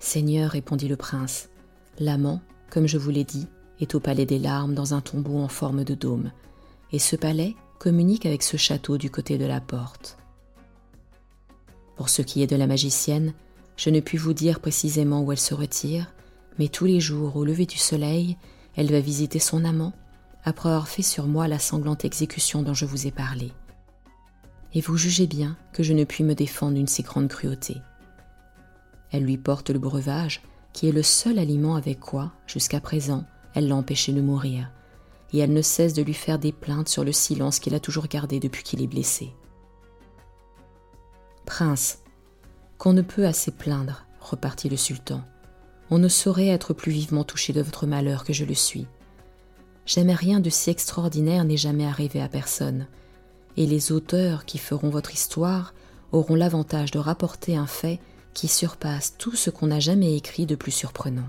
Seigneur, 0.04 0.50
répondit 0.50 0.86
le 0.86 0.96
prince, 0.96 1.48
l'amant, 1.98 2.42
comme 2.68 2.86
je 2.86 2.98
vous 2.98 3.08
l'ai 3.08 3.24
dit, 3.24 3.46
est 3.80 3.94
au 3.94 4.00
palais 4.00 4.26
des 4.26 4.38
larmes 4.38 4.74
dans 4.74 4.92
un 4.92 5.00
tombeau 5.00 5.38
en 5.38 5.48
forme 5.48 5.82
de 5.82 5.94
dôme, 5.94 6.30
et 6.92 6.98
ce 6.98 7.16
palais 7.16 7.54
communique 7.78 8.26
avec 8.26 8.42
ce 8.42 8.58
château 8.58 8.98
du 8.98 9.10
côté 9.10 9.38
de 9.38 9.46
la 9.46 9.62
porte. 9.62 10.18
Pour 11.96 12.10
ce 12.10 12.20
qui 12.20 12.42
est 12.42 12.46
de 12.46 12.54
la 12.54 12.66
magicienne, 12.66 13.32
je 13.78 13.88
ne 13.88 14.00
puis 14.00 14.18
vous 14.18 14.34
dire 14.34 14.60
précisément 14.60 15.22
où 15.22 15.32
elle 15.32 15.40
se 15.40 15.54
retire, 15.54 16.12
mais 16.58 16.68
tous 16.68 16.84
les 16.84 17.00
jours, 17.00 17.34
au 17.36 17.44
lever 17.44 17.64
du 17.64 17.78
soleil, 17.78 18.36
elle 18.76 18.92
va 18.92 19.00
visiter 19.00 19.38
son 19.38 19.64
amant, 19.64 19.94
après 20.44 20.68
avoir 20.68 20.86
fait 20.86 21.02
sur 21.02 21.26
moi 21.26 21.48
la 21.48 21.58
sanglante 21.58 22.04
exécution 22.04 22.62
dont 22.62 22.74
je 22.74 22.84
vous 22.84 23.06
ai 23.06 23.10
parlé. 23.10 23.52
Et 24.74 24.82
vous 24.82 24.98
jugez 24.98 25.26
bien 25.26 25.56
que 25.72 25.82
je 25.82 25.94
ne 25.94 26.04
puis 26.04 26.24
me 26.24 26.34
défendre 26.34 26.74
d'une 26.74 26.88
si 26.88 27.02
grande 27.02 27.28
cruauté. 27.28 27.78
Elle 29.14 29.22
lui 29.22 29.38
porte 29.38 29.70
le 29.70 29.78
breuvage, 29.78 30.42
qui 30.72 30.88
est 30.88 30.92
le 30.92 31.04
seul 31.04 31.38
aliment 31.38 31.76
avec 31.76 32.00
quoi, 32.00 32.32
jusqu'à 32.48 32.80
présent, 32.80 33.22
elle 33.54 33.68
l'a 33.68 33.76
empêché 33.76 34.12
de 34.12 34.20
mourir, 34.20 34.72
et 35.32 35.38
elle 35.38 35.52
ne 35.52 35.62
cesse 35.62 35.94
de 35.94 36.02
lui 36.02 36.14
faire 36.14 36.40
des 36.40 36.50
plaintes 36.50 36.88
sur 36.88 37.04
le 37.04 37.12
silence 37.12 37.60
qu'il 37.60 37.76
a 37.76 37.80
toujours 37.80 38.08
gardé 38.08 38.40
depuis 38.40 38.64
qu'il 38.64 38.82
est 38.82 38.88
blessé. 38.88 39.32
Prince, 41.46 42.00
qu'on 42.76 42.92
ne 42.92 43.02
peut 43.02 43.24
assez 43.24 43.52
plaindre, 43.52 44.04
repartit 44.20 44.68
le 44.68 44.76
sultan. 44.76 45.22
On 45.90 46.00
ne 46.00 46.08
saurait 46.08 46.48
être 46.48 46.74
plus 46.74 46.90
vivement 46.90 47.22
touché 47.22 47.52
de 47.52 47.62
votre 47.62 47.86
malheur 47.86 48.24
que 48.24 48.32
je 48.32 48.44
le 48.44 48.54
suis. 48.54 48.88
Jamais 49.86 50.14
rien 50.14 50.40
de 50.40 50.50
si 50.50 50.70
extraordinaire 50.70 51.44
n'est 51.44 51.56
jamais 51.56 51.86
arrivé 51.86 52.20
à 52.20 52.26
personne, 52.26 52.88
et 53.56 53.66
les 53.66 53.92
auteurs 53.92 54.44
qui 54.44 54.58
feront 54.58 54.90
votre 54.90 55.14
histoire 55.14 55.72
auront 56.10 56.34
l'avantage 56.34 56.90
de 56.90 56.98
rapporter 56.98 57.56
un 57.56 57.68
fait 57.68 58.00
qui 58.34 58.48
surpasse 58.48 59.16
tout 59.16 59.34
ce 59.34 59.50
qu'on 59.50 59.68
n'a 59.68 59.80
jamais 59.80 60.16
écrit 60.16 60.46
de 60.46 60.56
plus 60.56 60.72
surprenant. 60.72 61.28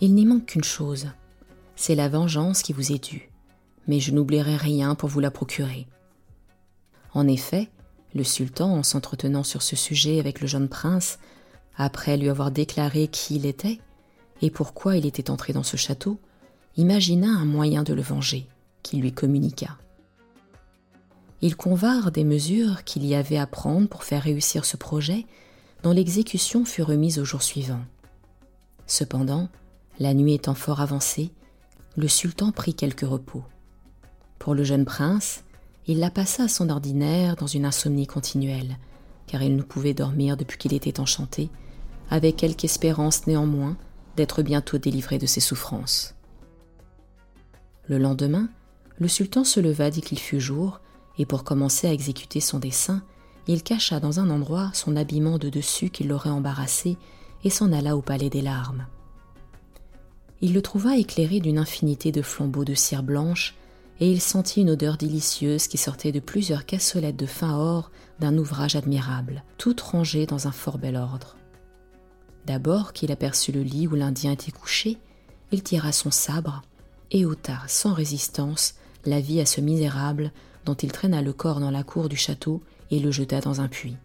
Il 0.00 0.14
n'y 0.14 0.24
manque 0.24 0.46
qu'une 0.46 0.64
chose, 0.64 1.08
c'est 1.74 1.94
la 1.94 2.08
vengeance 2.08 2.62
qui 2.62 2.72
vous 2.72 2.92
est 2.92 3.02
due, 3.02 3.30
mais 3.86 4.00
je 4.00 4.12
n'oublierai 4.12 4.56
rien 4.56 4.94
pour 4.94 5.08
vous 5.08 5.20
la 5.20 5.30
procurer. 5.30 5.86
En 7.12 7.26
effet, 7.26 7.68
le 8.14 8.24
sultan, 8.24 8.72
en 8.72 8.82
s'entretenant 8.82 9.42
sur 9.42 9.62
ce 9.62 9.76
sujet 9.76 10.20
avec 10.20 10.40
le 10.40 10.46
jeune 10.46 10.68
prince, 10.68 11.18
après 11.76 12.16
lui 12.16 12.28
avoir 12.28 12.50
déclaré 12.50 13.08
qui 13.08 13.36
il 13.36 13.46
était 13.46 13.78
et 14.42 14.50
pourquoi 14.50 14.96
il 14.96 15.06
était 15.06 15.30
entré 15.30 15.52
dans 15.52 15.62
ce 15.62 15.76
château, 15.76 16.18
imagina 16.76 17.28
un 17.28 17.44
moyen 17.44 17.82
de 17.82 17.94
le 17.94 18.02
venger, 18.02 18.46
qu'il 18.82 19.00
lui 19.00 19.12
communiqua. 19.12 19.78
Ils 21.46 21.54
convinrent 21.54 22.10
des 22.10 22.24
mesures 22.24 22.82
qu'il 22.82 23.06
y 23.06 23.14
avait 23.14 23.36
à 23.36 23.46
prendre 23.46 23.86
pour 23.86 24.02
faire 24.02 24.24
réussir 24.24 24.64
ce 24.64 24.76
projet, 24.76 25.26
dont 25.84 25.92
l'exécution 25.92 26.64
fut 26.64 26.82
remise 26.82 27.20
au 27.20 27.24
jour 27.24 27.40
suivant. 27.40 27.82
Cependant, 28.88 29.48
la 30.00 30.12
nuit 30.12 30.34
étant 30.34 30.56
fort 30.56 30.80
avancée, 30.80 31.30
le 31.96 32.08
sultan 32.08 32.50
prit 32.50 32.74
quelque 32.74 33.06
repos. 33.06 33.44
Pour 34.40 34.56
le 34.56 34.64
jeune 34.64 34.84
prince, 34.84 35.44
il 35.86 36.00
la 36.00 36.10
passa 36.10 36.42
à 36.42 36.48
son 36.48 36.68
ordinaire 36.68 37.36
dans 37.36 37.46
une 37.46 37.64
insomnie 37.64 38.08
continuelle, 38.08 38.76
car 39.28 39.40
il 39.40 39.54
ne 39.54 39.62
pouvait 39.62 39.94
dormir 39.94 40.36
depuis 40.36 40.58
qu'il 40.58 40.74
était 40.74 40.98
enchanté, 40.98 41.48
avec 42.10 42.34
quelque 42.34 42.64
espérance 42.64 43.28
néanmoins 43.28 43.76
d'être 44.16 44.42
bientôt 44.42 44.78
délivré 44.78 45.18
de 45.18 45.26
ses 45.26 45.38
souffrances. 45.38 46.16
Le 47.86 47.98
lendemain, 47.98 48.48
le 48.98 49.06
sultan 49.06 49.44
se 49.44 49.60
leva 49.60 49.92
dès 49.92 50.00
qu'il 50.00 50.18
fut 50.18 50.40
jour, 50.40 50.80
et 51.18 51.26
pour 51.26 51.44
commencer 51.44 51.86
à 51.86 51.92
exécuter 51.92 52.40
son 52.40 52.58
dessein, 52.58 53.02
il 53.46 53.62
cacha 53.62 54.00
dans 54.00 54.20
un 54.20 54.30
endroit 54.30 54.70
son 54.74 54.96
habillement 54.96 55.38
de 55.38 55.48
dessus 55.48 55.90
qui 55.90 56.04
l'aurait 56.04 56.30
embarrassé 56.30 56.96
et 57.44 57.50
s'en 57.50 57.72
alla 57.72 57.96
au 57.96 58.02
palais 58.02 58.30
des 58.30 58.42
larmes. 58.42 58.86
Il 60.40 60.52
le 60.52 60.62
trouva 60.62 60.96
éclairé 60.96 61.40
d'une 61.40 61.58
infinité 61.58 62.12
de 62.12 62.22
flambeaux 62.22 62.64
de 62.64 62.74
cire 62.74 63.02
blanche, 63.02 63.54
et 64.00 64.10
il 64.10 64.20
sentit 64.20 64.60
une 64.60 64.70
odeur 64.70 64.98
délicieuse 64.98 65.68
qui 65.68 65.78
sortait 65.78 66.12
de 66.12 66.20
plusieurs 66.20 66.66
cassolettes 66.66 67.16
de 67.16 67.24
fin 67.24 67.56
or 67.56 67.90
d'un 68.20 68.36
ouvrage 68.36 68.76
admirable, 68.76 69.42
toutes 69.56 69.80
rangées 69.80 70.26
dans 70.26 70.46
un 70.48 70.52
fort 70.52 70.76
bel 70.76 70.96
ordre. 70.96 71.36
D'abord 72.44 72.92
qu'il 72.92 73.10
aperçut 73.10 73.52
le 73.52 73.62
lit 73.62 73.86
où 73.86 73.94
l'Indien 73.94 74.32
était 74.32 74.52
couché, 74.52 74.98
il 75.50 75.62
tira 75.62 75.92
son 75.92 76.10
sabre 76.10 76.62
et 77.10 77.24
ôta 77.24 77.60
sans 77.68 77.94
résistance 77.94 78.74
la 79.06 79.20
vie 79.20 79.40
à 79.40 79.46
ce 79.46 79.60
misérable 79.60 80.32
dont 80.66 80.74
il 80.74 80.92
traîna 80.92 81.22
le 81.22 81.32
corps 81.32 81.60
dans 81.60 81.70
la 81.70 81.84
cour 81.84 82.10
du 82.10 82.16
château 82.16 82.62
et 82.90 82.98
le 82.98 83.10
jeta 83.10 83.40
dans 83.40 83.60
un 83.62 83.68
puits. 83.68 83.96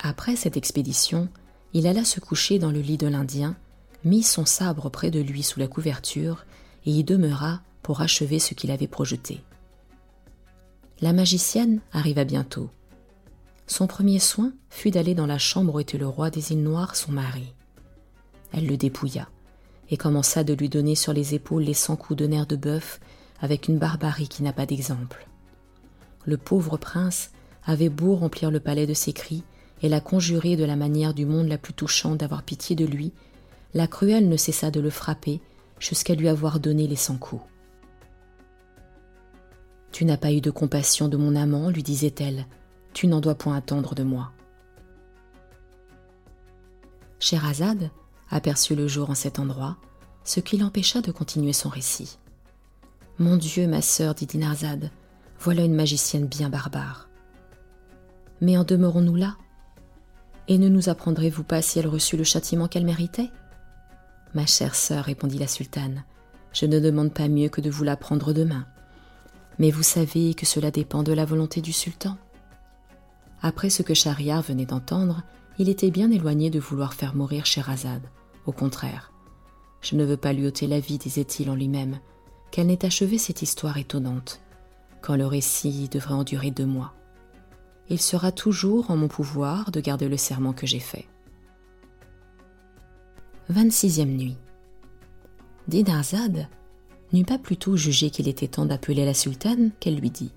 Après 0.00 0.34
cette 0.34 0.56
expédition, 0.56 1.28
il 1.72 1.86
alla 1.86 2.04
se 2.04 2.18
coucher 2.18 2.58
dans 2.58 2.72
le 2.72 2.80
lit 2.80 2.98
de 2.98 3.06
l'Indien, 3.06 3.56
mit 4.04 4.22
son 4.22 4.44
sabre 4.44 4.90
près 4.90 5.10
de 5.10 5.20
lui 5.20 5.42
sous 5.42 5.60
la 5.60 5.68
couverture 5.68 6.44
et 6.84 6.90
y 6.90 7.04
demeura 7.04 7.60
pour 7.82 8.00
achever 8.00 8.38
ce 8.38 8.54
qu'il 8.54 8.70
avait 8.70 8.88
projeté. 8.88 9.42
La 11.00 11.12
magicienne 11.12 11.80
arriva 11.92 12.24
bientôt. 12.24 12.70
Son 13.66 13.86
premier 13.86 14.18
soin 14.18 14.52
fut 14.68 14.90
d'aller 14.90 15.14
dans 15.14 15.26
la 15.26 15.38
chambre 15.38 15.74
où 15.74 15.80
était 15.80 15.98
le 15.98 16.06
roi 16.06 16.30
des 16.30 16.52
îles 16.52 16.62
Noires, 16.62 16.96
son 16.96 17.12
mari. 17.12 17.52
Elle 18.52 18.66
le 18.66 18.76
dépouilla 18.76 19.28
et 19.90 19.96
commença 19.96 20.44
de 20.44 20.54
lui 20.54 20.68
donner 20.68 20.94
sur 20.94 21.12
les 21.12 21.34
épaules 21.34 21.64
les 21.64 21.74
cent 21.74 21.96
coups 21.96 22.18
de 22.18 22.26
nerfs 22.26 22.46
de 22.46 22.56
bœuf 22.56 23.00
avec 23.44 23.68
une 23.68 23.76
barbarie 23.76 24.26
qui 24.26 24.42
n'a 24.42 24.54
pas 24.54 24.64
d'exemple. 24.64 25.26
Le 26.24 26.38
pauvre 26.38 26.78
prince 26.78 27.30
avait 27.66 27.90
beau 27.90 28.16
remplir 28.16 28.50
le 28.50 28.58
palais 28.58 28.86
de 28.86 28.94
ses 28.94 29.12
cris 29.12 29.44
et 29.82 29.90
la 29.90 30.00
conjurer 30.00 30.56
de 30.56 30.64
la 30.64 30.76
manière 30.76 31.12
du 31.12 31.26
monde 31.26 31.48
la 31.48 31.58
plus 31.58 31.74
touchante 31.74 32.16
d'avoir 32.16 32.42
pitié 32.42 32.74
de 32.74 32.86
lui, 32.86 33.12
la 33.74 33.86
cruelle 33.86 34.30
ne 34.30 34.38
cessa 34.38 34.70
de 34.70 34.80
le 34.80 34.88
frapper 34.88 35.42
jusqu'à 35.78 36.14
lui 36.14 36.28
avoir 36.28 36.58
donné 36.58 36.86
les 36.86 36.96
cent 36.96 37.18
coups. 37.18 37.42
Tu 39.92 40.06
n'as 40.06 40.16
pas 40.16 40.32
eu 40.32 40.40
de 40.40 40.50
compassion 40.50 41.08
de 41.08 41.18
mon 41.18 41.36
amant, 41.36 41.68
lui 41.68 41.82
disait-elle, 41.82 42.46
tu 42.94 43.08
n'en 43.08 43.20
dois 43.20 43.34
point 43.34 43.56
attendre 43.56 43.94
de 43.94 44.04
moi. 44.04 44.32
Scheherazade 47.20 47.90
aperçut 48.30 48.74
le 48.74 48.88
jour 48.88 49.10
en 49.10 49.14
cet 49.14 49.38
endroit, 49.38 49.76
ce 50.24 50.40
qui 50.40 50.56
l'empêcha 50.56 51.02
de 51.02 51.12
continuer 51.12 51.52
son 51.52 51.68
récit. 51.68 52.16
Mon 53.20 53.36
Dieu, 53.36 53.68
ma 53.68 53.80
sœur, 53.80 54.14
dit 54.14 54.26
Dinarzade, 54.26 54.90
voilà 55.38 55.62
une 55.62 55.74
magicienne 55.74 56.26
bien 56.26 56.48
barbare. 56.48 57.08
Mais 58.40 58.56
en 58.56 58.64
demeurons-nous 58.64 59.14
là? 59.14 59.36
Et 60.48 60.58
ne 60.58 60.68
nous 60.68 60.88
apprendrez-vous 60.88 61.44
pas 61.44 61.62
si 61.62 61.78
elle 61.78 61.86
reçut 61.86 62.16
le 62.16 62.24
châtiment 62.24 62.66
qu'elle 62.66 62.84
méritait? 62.84 63.30
Ma 64.34 64.46
chère 64.46 64.74
sœur, 64.74 65.04
répondit 65.04 65.38
la 65.38 65.46
sultane, 65.46 66.04
je 66.52 66.66
ne 66.66 66.80
demande 66.80 67.14
pas 67.14 67.28
mieux 67.28 67.48
que 67.48 67.60
de 67.60 67.70
vous 67.70 67.84
l'apprendre 67.84 68.32
demain. 68.32 68.66
Mais 69.60 69.70
vous 69.70 69.84
savez 69.84 70.34
que 70.34 70.44
cela 70.44 70.72
dépend 70.72 71.04
de 71.04 71.12
la 71.12 71.24
volonté 71.24 71.60
du 71.60 71.72
sultan. 71.72 72.16
Après 73.42 73.70
ce 73.70 73.82
que 73.82 73.94
Shahriar 73.94 74.42
venait 74.42 74.66
d'entendre, 74.66 75.22
il 75.58 75.68
était 75.68 75.92
bien 75.92 76.10
éloigné 76.10 76.50
de 76.50 76.58
vouloir 76.58 76.94
faire 76.94 77.14
mourir 77.14 77.46
Scheherazade. 77.46 78.08
Au 78.44 78.52
contraire, 78.52 79.12
je 79.82 79.94
ne 79.94 80.04
veux 80.04 80.16
pas 80.16 80.32
lui 80.32 80.48
ôter 80.48 80.66
la 80.66 80.80
vie, 80.80 80.98
disait-il 80.98 81.48
en 81.48 81.54
lui-même, 81.54 82.00
qu'elle 82.54 82.68
n'ait 82.68 82.84
achevé 82.84 83.18
cette 83.18 83.42
histoire 83.42 83.78
étonnante, 83.78 84.40
quand 85.02 85.16
le 85.16 85.26
récit 85.26 85.88
devrait 85.88 86.14
en 86.14 86.22
durer 86.22 86.52
deux 86.52 86.66
mois. 86.66 86.94
Il 87.90 88.00
sera 88.00 88.30
toujours 88.30 88.92
en 88.92 88.96
mon 88.96 89.08
pouvoir 89.08 89.72
de 89.72 89.80
garder 89.80 90.08
le 90.08 90.16
serment 90.16 90.52
que 90.52 90.64
j'ai 90.64 90.78
fait. 90.78 91.08
26e 93.50 94.04
nuit. 94.04 94.36
Dinarzade 95.66 96.46
n'eut 97.12 97.24
pas 97.24 97.38
plutôt 97.38 97.76
jugé 97.76 98.10
qu'il 98.10 98.28
était 98.28 98.46
temps 98.46 98.66
d'appeler 98.66 99.04
la 99.04 99.14
sultane 99.14 99.72
qu'elle 99.80 99.96
lui 99.96 100.12
dit 100.12 100.30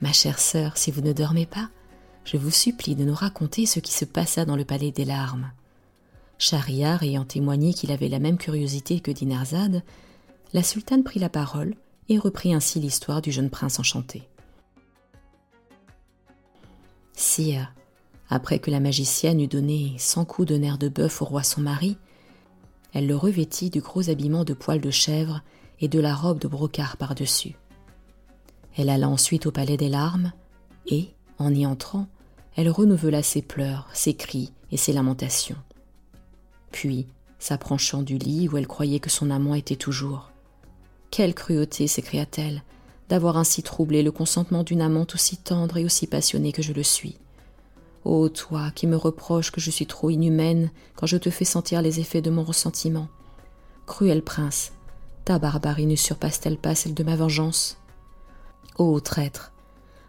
Ma 0.00 0.12
chère 0.12 0.40
sœur, 0.40 0.76
si 0.76 0.90
vous 0.90 1.02
ne 1.02 1.12
dormez 1.12 1.46
pas, 1.46 1.70
je 2.24 2.36
vous 2.36 2.50
supplie 2.50 2.96
de 2.96 3.04
nous 3.04 3.14
raconter 3.14 3.64
ce 3.64 3.78
qui 3.78 3.92
se 3.92 4.04
passa 4.04 4.44
dans 4.44 4.56
le 4.56 4.64
palais 4.64 4.90
des 4.90 5.04
larmes. 5.04 5.52
Shahriar 6.36 7.04
ayant 7.04 7.24
témoigné 7.24 7.72
qu'il 7.74 7.92
avait 7.92 8.08
la 8.08 8.18
même 8.18 8.38
curiosité 8.38 8.98
que 8.98 9.12
Dinarzade, 9.12 9.84
la 10.54 10.62
sultane 10.62 11.02
prit 11.02 11.18
la 11.18 11.28
parole 11.28 11.74
et 12.08 12.16
reprit 12.16 12.54
ainsi 12.54 12.78
l'histoire 12.78 13.20
du 13.20 13.32
jeune 13.32 13.50
prince 13.50 13.80
enchanté. 13.80 14.22
Sire, 17.12 17.74
après 18.30 18.60
que 18.60 18.70
la 18.70 18.80
magicienne 18.80 19.40
eut 19.40 19.48
donné 19.48 19.96
cent 19.98 20.24
coups 20.24 20.48
de 20.48 20.56
nerfs 20.56 20.78
de 20.78 20.88
bœuf 20.88 21.20
au 21.20 21.24
roi 21.24 21.42
son 21.42 21.60
mari, 21.60 21.98
elle 22.92 23.08
le 23.08 23.16
revêtit 23.16 23.68
du 23.68 23.80
gros 23.80 24.08
habillement 24.08 24.44
de 24.44 24.54
poils 24.54 24.80
de 24.80 24.92
chèvre 24.92 25.42
et 25.80 25.88
de 25.88 25.98
la 25.98 26.14
robe 26.14 26.38
de 26.38 26.46
brocart 26.46 26.96
par-dessus. 26.96 27.56
Elle 28.76 28.90
alla 28.90 29.08
ensuite 29.08 29.46
au 29.46 29.50
palais 29.50 29.76
des 29.76 29.88
larmes, 29.88 30.32
et, 30.86 31.08
en 31.38 31.52
y 31.52 31.66
entrant, 31.66 32.06
elle 32.56 32.70
renouvela 32.70 33.24
ses 33.24 33.42
pleurs, 33.42 33.88
ses 33.92 34.14
cris 34.14 34.52
et 34.70 34.76
ses 34.76 34.92
lamentations. 34.92 35.58
Puis, 36.70 37.08
s'approchant 37.40 38.02
du 38.02 38.18
lit 38.18 38.48
où 38.48 38.56
elle 38.56 38.68
croyait 38.68 39.00
que 39.00 39.10
son 39.10 39.30
amant 39.30 39.54
était 39.54 39.76
toujours. 39.76 40.30
Quelle 41.16 41.32
cruauté, 41.32 41.86
s'écria-t-elle, 41.86 42.64
d'avoir 43.08 43.36
ainsi 43.36 43.62
troublé 43.62 44.02
le 44.02 44.10
consentement 44.10 44.64
d'une 44.64 44.80
amante 44.80 45.14
aussi 45.14 45.36
tendre 45.36 45.76
et 45.76 45.84
aussi 45.84 46.08
passionnée 46.08 46.50
que 46.50 46.60
je 46.60 46.72
le 46.72 46.82
suis. 46.82 47.18
Ô 48.04 48.28
toi 48.28 48.72
qui 48.74 48.88
me 48.88 48.96
reproches 48.96 49.52
que 49.52 49.60
je 49.60 49.70
suis 49.70 49.86
trop 49.86 50.10
inhumaine 50.10 50.72
quand 50.96 51.06
je 51.06 51.16
te 51.16 51.30
fais 51.30 51.44
sentir 51.44 51.82
les 51.82 52.00
effets 52.00 52.20
de 52.20 52.30
mon 52.30 52.42
ressentiment. 52.42 53.06
Cruel 53.86 54.24
prince, 54.24 54.72
ta 55.24 55.38
barbarie 55.38 55.86
ne 55.86 55.94
surpasse-t-elle 55.94 56.58
pas 56.58 56.74
celle 56.74 56.94
de 56.94 57.04
ma 57.04 57.14
vengeance? 57.14 57.78
Ô 58.76 58.98
traître, 58.98 59.52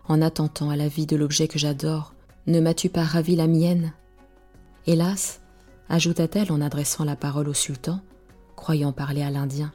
en 0.08 0.24
attentant 0.24 0.72
à 0.72 0.76
la 0.76 0.88
vie 0.88 1.06
de 1.06 1.18
l'objet 1.18 1.48
que 1.48 1.60
j'adore, 1.60 2.16
ne 2.48 2.60
m'as-tu 2.60 2.90
pas 2.90 3.04
ravi 3.04 3.36
la 3.36 3.46
mienne? 3.46 3.94
Hélas, 4.88 5.40
ajouta-t-elle 5.88 6.52
en 6.52 6.62
adressant 6.62 7.04
la 7.04 7.16
parole 7.16 7.48
au 7.48 7.54
sultan, 7.54 8.00
croyant 8.56 8.92
parler 8.92 9.22
à 9.22 9.30
l'Indien, 9.30 9.72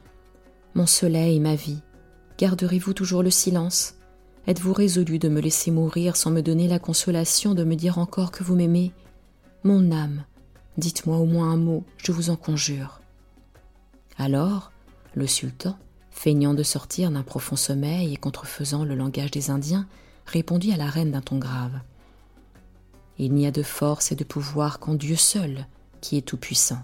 mon 0.73 0.85
soleil, 0.85 1.39
ma 1.39 1.55
vie, 1.55 1.81
garderez-vous 2.37 2.93
toujours 2.93 3.23
le 3.23 3.29
silence? 3.29 3.95
Êtes-vous 4.47 4.73
résolu 4.73 5.19
de 5.19 5.29
me 5.29 5.41
laisser 5.41 5.69
mourir 5.69 6.15
sans 6.15 6.31
me 6.31 6.41
donner 6.41 6.67
la 6.67 6.79
consolation 6.79 7.53
de 7.53 7.63
me 7.63 7.75
dire 7.75 7.97
encore 7.97 8.31
que 8.31 8.43
vous 8.43 8.55
m'aimez? 8.55 8.91
Mon 9.63 9.91
âme, 9.91 10.23
dites-moi 10.77 11.17
au 11.17 11.25
moins 11.25 11.51
un 11.51 11.57
mot, 11.57 11.83
je 11.97 12.11
vous 12.11 12.29
en 12.29 12.35
conjure. 12.35 13.01
Alors, 14.17 14.71
le 15.13 15.27
sultan, 15.27 15.77
feignant 16.09 16.53
de 16.53 16.63
sortir 16.63 17.11
d'un 17.11 17.23
profond 17.23 17.55
sommeil 17.55 18.13
et 18.13 18.17
contrefaisant 18.17 18.85
le 18.85 18.95
langage 18.95 19.31
des 19.31 19.49
Indiens, 19.49 19.87
répondit 20.25 20.73
à 20.73 20.77
la 20.77 20.87
reine 20.87 21.11
d'un 21.11 21.21
ton 21.21 21.37
grave. 21.37 21.79
Il 23.17 23.33
n'y 23.33 23.45
a 23.45 23.51
de 23.51 23.63
force 23.63 24.11
et 24.11 24.15
de 24.15 24.23
pouvoir 24.23 24.79
qu'en 24.79 24.95
Dieu 24.95 25.15
seul, 25.15 25.67
qui 25.99 26.17
est 26.17 26.25
tout-puissant. 26.25 26.83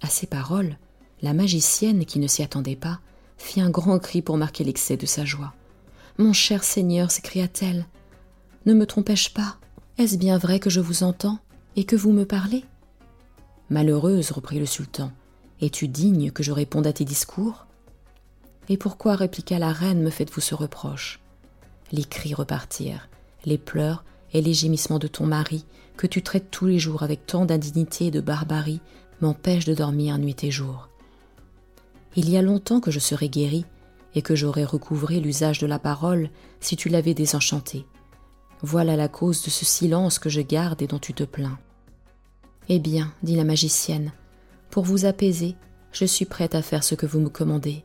À 0.00 0.06
ces 0.06 0.26
paroles, 0.26 0.78
la 1.22 1.34
magicienne, 1.34 2.04
qui 2.04 2.18
ne 2.18 2.26
s'y 2.26 2.42
attendait 2.42 2.76
pas, 2.76 3.00
fit 3.36 3.60
un 3.60 3.70
grand 3.70 3.98
cri 3.98 4.22
pour 4.22 4.36
marquer 4.36 4.64
l'excès 4.64 4.96
de 4.96 5.06
sa 5.06 5.24
joie. 5.24 5.54
Mon 6.18 6.32
cher 6.32 6.64
Seigneur, 6.64 7.10
s'écria-t-elle, 7.10 7.86
ne 8.66 8.74
me 8.74 8.86
trompais-je 8.86 9.30
pas? 9.30 9.56
Est-ce 9.96 10.16
bien 10.16 10.36
vrai 10.36 10.60
que 10.60 10.70
je 10.70 10.80
vous 10.80 11.02
entends 11.02 11.38
et 11.76 11.84
que 11.84 11.96
vous 11.96 12.12
me 12.12 12.24
parlez? 12.24 12.64
Malheureuse, 13.70 14.30
reprit 14.30 14.58
le 14.58 14.66
sultan, 14.66 15.12
es-tu 15.60 15.88
digne 15.88 16.30
que 16.30 16.42
je 16.42 16.52
réponde 16.52 16.86
à 16.86 16.92
tes 16.92 17.04
discours? 17.04 17.66
Et 18.68 18.76
pourquoi, 18.76 19.16
répliqua 19.16 19.58
la 19.58 19.72
reine, 19.72 20.02
me 20.02 20.10
faites-vous 20.10 20.40
ce 20.40 20.54
reproche? 20.54 21.20
Les 21.92 22.04
cris 22.04 22.34
repartirent, 22.34 23.08
les 23.44 23.58
pleurs 23.58 24.04
et 24.32 24.42
les 24.42 24.52
gémissements 24.54 24.98
de 24.98 25.08
ton 25.08 25.26
mari, 25.26 25.64
que 25.96 26.06
tu 26.06 26.22
traites 26.22 26.50
tous 26.50 26.66
les 26.66 26.78
jours 26.78 27.02
avec 27.02 27.26
tant 27.26 27.44
d'indignité 27.46 28.06
et 28.06 28.10
de 28.10 28.20
barbarie, 28.20 28.80
m'empêchent 29.20 29.64
de 29.64 29.74
dormir 29.74 30.18
nuit 30.18 30.36
et 30.42 30.50
jour. 30.50 30.88
Il 32.16 32.28
y 32.30 32.36
a 32.36 32.42
longtemps 32.42 32.80
que 32.80 32.90
je 32.90 32.98
serais 32.98 33.28
guéri 33.28 33.64
et 34.14 34.22
que 34.22 34.34
j'aurais 34.34 34.64
recouvré 34.64 35.20
l'usage 35.20 35.58
de 35.58 35.66
la 35.66 35.78
parole 35.78 36.30
si 36.60 36.76
tu 36.76 36.88
l'avais 36.88 37.14
désenchanté. 37.14 37.86
Voilà 38.62 38.96
la 38.96 39.08
cause 39.08 39.42
de 39.44 39.50
ce 39.50 39.64
silence 39.64 40.18
que 40.18 40.28
je 40.28 40.40
garde 40.40 40.82
et 40.82 40.86
dont 40.86 40.98
tu 40.98 41.14
te 41.14 41.24
plains. 41.24 41.58
Eh 42.68 42.78
bien, 42.78 43.12
dit 43.22 43.36
la 43.36 43.44
magicienne, 43.44 44.12
pour 44.70 44.84
vous 44.84 45.04
apaiser, 45.04 45.56
je 45.92 46.04
suis 46.04 46.24
prête 46.24 46.54
à 46.54 46.62
faire 46.62 46.84
ce 46.84 46.94
que 46.94 47.06
vous 47.06 47.20
me 47.20 47.28
commandez. 47.28 47.84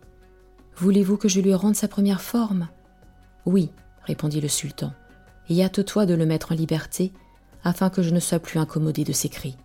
Voulez-vous 0.76 1.18
que 1.18 1.30
je 1.30 1.40
lui 1.40 1.54
rende 1.54 1.76
sa 1.76 1.88
première 1.88 2.22
forme? 2.22 2.68
Oui, 3.46 3.72
répondit 4.06 4.42
le 4.42 4.48
sultan 4.48 4.92
et 5.50 5.64
hâte-toi 5.64 6.06
de 6.06 6.14
le 6.14 6.26
mettre 6.26 6.52
en 6.52 6.56
liberté, 6.56 7.12
afin 7.64 7.90
que 7.90 8.02
je 8.02 8.12
ne 8.12 8.20
sois 8.20 8.40
plus 8.40 8.60
incommodé 8.60 9.04
de 9.04 9.14
ses 9.14 9.30
cris. 9.30 9.58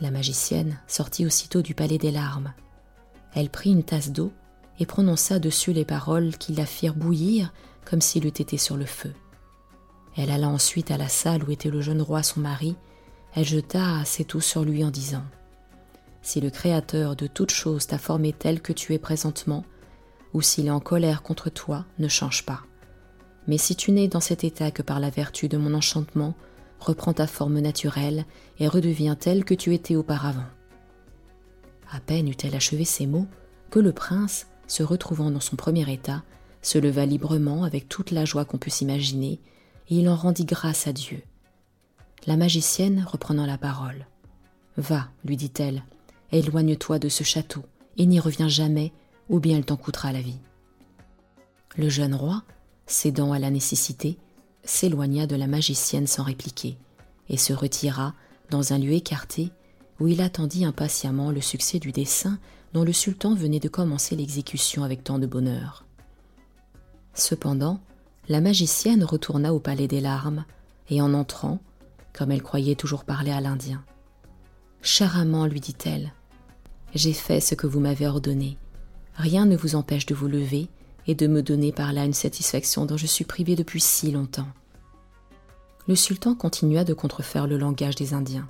La 0.00 0.10
magicienne 0.10 0.78
sortit 0.86 1.26
aussitôt 1.26 1.62
du 1.62 1.74
palais 1.74 1.98
des 1.98 2.10
larmes. 2.10 2.52
Elle 3.34 3.50
prit 3.50 3.70
une 3.70 3.84
tasse 3.84 4.10
d'eau 4.10 4.32
et 4.78 4.86
prononça 4.86 5.38
dessus 5.38 5.72
les 5.72 5.84
paroles 5.84 6.36
qui 6.36 6.52
la 6.52 6.66
firent 6.66 6.94
bouillir 6.94 7.52
comme 7.84 8.00
s'il 8.00 8.26
eût 8.26 8.28
été 8.28 8.58
sur 8.58 8.76
le 8.76 8.84
feu. 8.84 9.12
Elle 10.16 10.30
alla 10.30 10.48
ensuite 10.48 10.90
à 10.90 10.96
la 10.96 11.08
salle 11.08 11.44
où 11.44 11.50
était 11.50 11.70
le 11.70 11.80
jeune 11.80 12.02
roi 12.02 12.22
son 12.22 12.40
mari, 12.40 12.76
elle 13.34 13.44
jeta 13.44 14.04
ses 14.04 14.24
tout 14.24 14.40
sur 14.40 14.64
lui 14.64 14.84
en 14.84 14.90
disant 14.90 15.24
Si 16.22 16.40
le 16.40 16.50
Créateur 16.50 17.16
de 17.16 17.26
toutes 17.26 17.52
choses 17.52 17.86
t'a 17.86 17.98
formé 17.98 18.32
tel 18.32 18.60
que 18.60 18.72
tu 18.72 18.94
es 18.94 18.98
présentement, 18.98 19.64
ou 20.34 20.42
s'il 20.42 20.66
est 20.66 20.70
en 20.70 20.80
colère 20.80 21.22
contre 21.22 21.50
toi, 21.50 21.84
ne 21.98 22.08
change 22.08 22.44
pas. 22.44 22.62
Mais 23.46 23.58
si 23.58 23.76
tu 23.76 23.92
n'es 23.92 24.08
dans 24.08 24.20
cet 24.20 24.44
état 24.44 24.70
que 24.70 24.82
par 24.82 25.00
la 25.00 25.10
vertu 25.10 25.48
de 25.48 25.56
mon 25.56 25.72
enchantement, 25.72 26.34
reprends 26.80 27.14
ta 27.14 27.26
forme 27.26 27.60
naturelle 27.60 28.26
et 28.58 28.68
redeviens 28.68 29.14
tel 29.14 29.44
que 29.44 29.54
tu 29.54 29.72
étais 29.72 29.96
auparavant. 29.96 30.44
À 31.90 32.00
peine 32.00 32.28
eut-elle 32.28 32.54
achevé 32.54 32.84
ces 32.84 33.06
mots 33.06 33.26
que 33.70 33.78
le 33.78 33.92
prince, 33.92 34.46
se 34.66 34.82
retrouvant 34.82 35.30
dans 35.30 35.40
son 35.40 35.56
premier 35.56 35.90
état, 35.90 36.22
se 36.62 36.78
leva 36.78 37.06
librement 37.06 37.64
avec 37.64 37.88
toute 37.88 38.10
la 38.10 38.24
joie 38.24 38.44
qu'on 38.44 38.58
peut 38.58 38.70
s'imaginer, 38.70 39.40
et 39.88 39.98
il 39.98 40.08
en 40.08 40.16
rendit 40.16 40.44
grâce 40.44 40.86
à 40.86 40.92
Dieu. 40.92 41.22
La 42.26 42.36
magicienne, 42.36 43.06
reprenant 43.10 43.46
la 43.46 43.58
parole, 43.58 44.06
Va, 44.76 45.08
lui 45.24 45.36
dit-elle, 45.36 45.82
éloigne-toi 46.30 46.98
de 46.98 47.08
ce 47.08 47.24
château, 47.24 47.64
et 47.96 48.06
n'y 48.06 48.20
reviens 48.20 48.48
jamais, 48.48 48.92
ou 49.28 49.40
bien 49.40 49.56
elle 49.56 49.64
t'en 49.64 49.76
coûtera 49.76 50.12
la 50.12 50.20
vie. 50.20 50.38
Le 51.76 51.88
jeune 51.88 52.14
roi, 52.14 52.44
cédant 52.86 53.32
à 53.32 53.38
la 53.38 53.50
nécessité, 53.50 54.18
s'éloigna 54.62 55.26
de 55.26 55.36
la 55.36 55.46
magicienne 55.46 56.06
sans 56.06 56.22
répliquer, 56.22 56.76
et 57.28 57.36
se 57.36 57.52
retira 57.52 58.14
dans 58.50 58.72
un 58.72 58.78
lieu 58.78 58.92
écarté 58.92 59.50
où 60.00 60.08
il 60.08 60.20
attendit 60.20 60.64
impatiemment 60.64 61.30
le 61.30 61.40
succès 61.40 61.78
du 61.78 61.92
dessin 61.92 62.38
dont 62.72 62.84
le 62.84 62.92
sultan 62.92 63.34
venait 63.34 63.60
de 63.60 63.68
commencer 63.68 64.16
l'exécution 64.16 64.84
avec 64.84 65.02
tant 65.04 65.18
de 65.18 65.26
bonheur. 65.26 65.84
Cependant, 67.14 67.80
la 68.28 68.40
magicienne 68.40 69.04
retourna 69.04 69.54
au 69.54 69.58
palais 69.58 69.88
des 69.88 70.00
larmes, 70.00 70.44
et 70.90 71.00
en 71.00 71.14
entrant, 71.14 71.60
comme 72.12 72.30
elle 72.30 72.42
croyait 72.42 72.74
toujours 72.74 73.04
parler 73.04 73.30
à 73.30 73.40
l'Indien. 73.40 73.82
Cher 74.82 75.18
amant, 75.18 75.46
lui 75.46 75.60
dit-elle, 75.60 76.12
j'ai 76.94 77.12
fait 77.12 77.40
ce 77.40 77.54
que 77.54 77.66
vous 77.66 77.80
m'avez 77.80 78.06
ordonné. 78.06 78.56
Rien 79.14 79.46
ne 79.46 79.56
vous 79.56 79.74
empêche 79.74 80.06
de 80.06 80.14
vous 80.14 80.28
lever 80.28 80.68
et 81.06 81.14
de 81.14 81.26
me 81.26 81.42
donner 81.42 81.72
par 81.72 81.92
là 81.92 82.04
une 82.04 82.14
satisfaction 82.14 82.86
dont 82.86 82.96
je 82.96 83.06
suis 83.06 83.24
privée 83.24 83.56
depuis 83.56 83.80
si 83.80 84.10
longtemps. 84.10 84.48
Le 85.86 85.96
sultan 85.96 86.34
continua 86.34 86.84
de 86.84 86.94
contrefaire 86.94 87.46
le 87.46 87.56
langage 87.58 87.94
des 87.94 88.14
Indiens. 88.14 88.48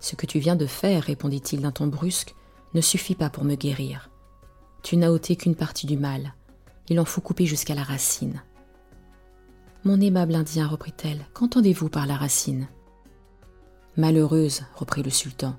Ce 0.00 0.16
que 0.16 0.26
tu 0.26 0.38
viens 0.38 0.56
de 0.56 0.66
faire, 0.66 1.04
répondit-il 1.04 1.60
d'un 1.60 1.72
ton 1.72 1.86
brusque, 1.86 2.34
ne 2.74 2.80
suffit 2.80 3.14
pas 3.14 3.30
pour 3.30 3.44
me 3.44 3.54
guérir. 3.54 4.10
Tu 4.82 4.96
n'as 4.96 5.10
ôté 5.10 5.36
qu'une 5.36 5.56
partie 5.56 5.86
du 5.86 5.96
mal. 5.96 6.34
Il 6.88 7.00
en 7.00 7.04
faut 7.04 7.20
couper 7.20 7.46
jusqu'à 7.46 7.74
la 7.74 7.82
racine. 7.82 8.42
Mon 9.84 10.00
aimable 10.00 10.34
Indien, 10.34 10.66
reprit-elle, 10.66 11.26
qu'entendez-vous 11.32 11.88
par 11.88 12.06
la 12.06 12.16
racine? 12.16 12.68
Malheureuse, 13.96 14.62
reprit 14.76 15.02
le 15.02 15.10
sultan, 15.10 15.56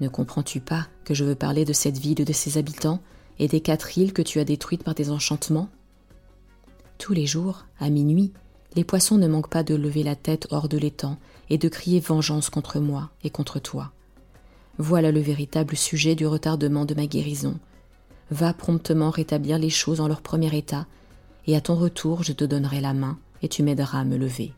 ne 0.00 0.08
comprends-tu 0.08 0.60
pas 0.60 0.88
que 1.04 1.14
je 1.14 1.24
veux 1.24 1.34
parler 1.34 1.64
de 1.64 1.72
cette 1.72 1.98
ville 1.98 2.20
et 2.20 2.24
de 2.24 2.32
ses 2.32 2.58
habitants 2.58 3.00
et 3.38 3.48
des 3.48 3.60
quatre 3.60 3.96
îles 3.96 4.12
que 4.12 4.22
tu 4.22 4.40
as 4.40 4.44
détruites 4.44 4.82
par 4.82 4.94
tes 4.94 5.10
enchantements? 5.10 5.68
Tous 6.98 7.12
les 7.12 7.26
jours, 7.26 7.66
à 7.78 7.90
minuit, 7.90 8.32
les 8.74 8.84
poissons 8.84 9.18
ne 9.18 9.28
manquent 9.28 9.50
pas 9.50 9.62
de 9.62 9.74
lever 9.74 10.02
la 10.02 10.16
tête 10.16 10.48
hors 10.50 10.68
de 10.68 10.78
l'étang 10.78 11.16
de 11.58 11.68
crier 11.68 12.00
vengeance 12.00 12.50
contre 12.50 12.78
moi 12.78 13.10
et 13.22 13.30
contre 13.30 13.58
toi. 13.58 13.92
Voilà 14.78 15.12
le 15.12 15.20
véritable 15.20 15.76
sujet 15.76 16.14
du 16.14 16.26
retardement 16.26 16.84
de 16.84 16.94
ma 16.94 17.06
guérison. 17.06 17.58
Va 18.30 18.52
promptement 18.52 19.10
rétablir 19.10 19.58
les 19.58 19.70
choses 19.70 20.00
en 20.00 20.08
leur 20.08 20.20
premier 20.20 20.56
état, 20.56 20.86
et 21.46 21.56
à 21.56 21.60
ton 21.60 21.76
retour 21.76 22.22
je 22.22 22.32
te 22.32 22.44
donnerai 22.44 22.80
la 22.80 22.94
main, 22.94 23.18
et 23.42 23.48
tu 23.48 23.62
m'aideras 23.62 24.00
à 24.00 24.04
me 24.04 24.16
lever. 24.16 24.52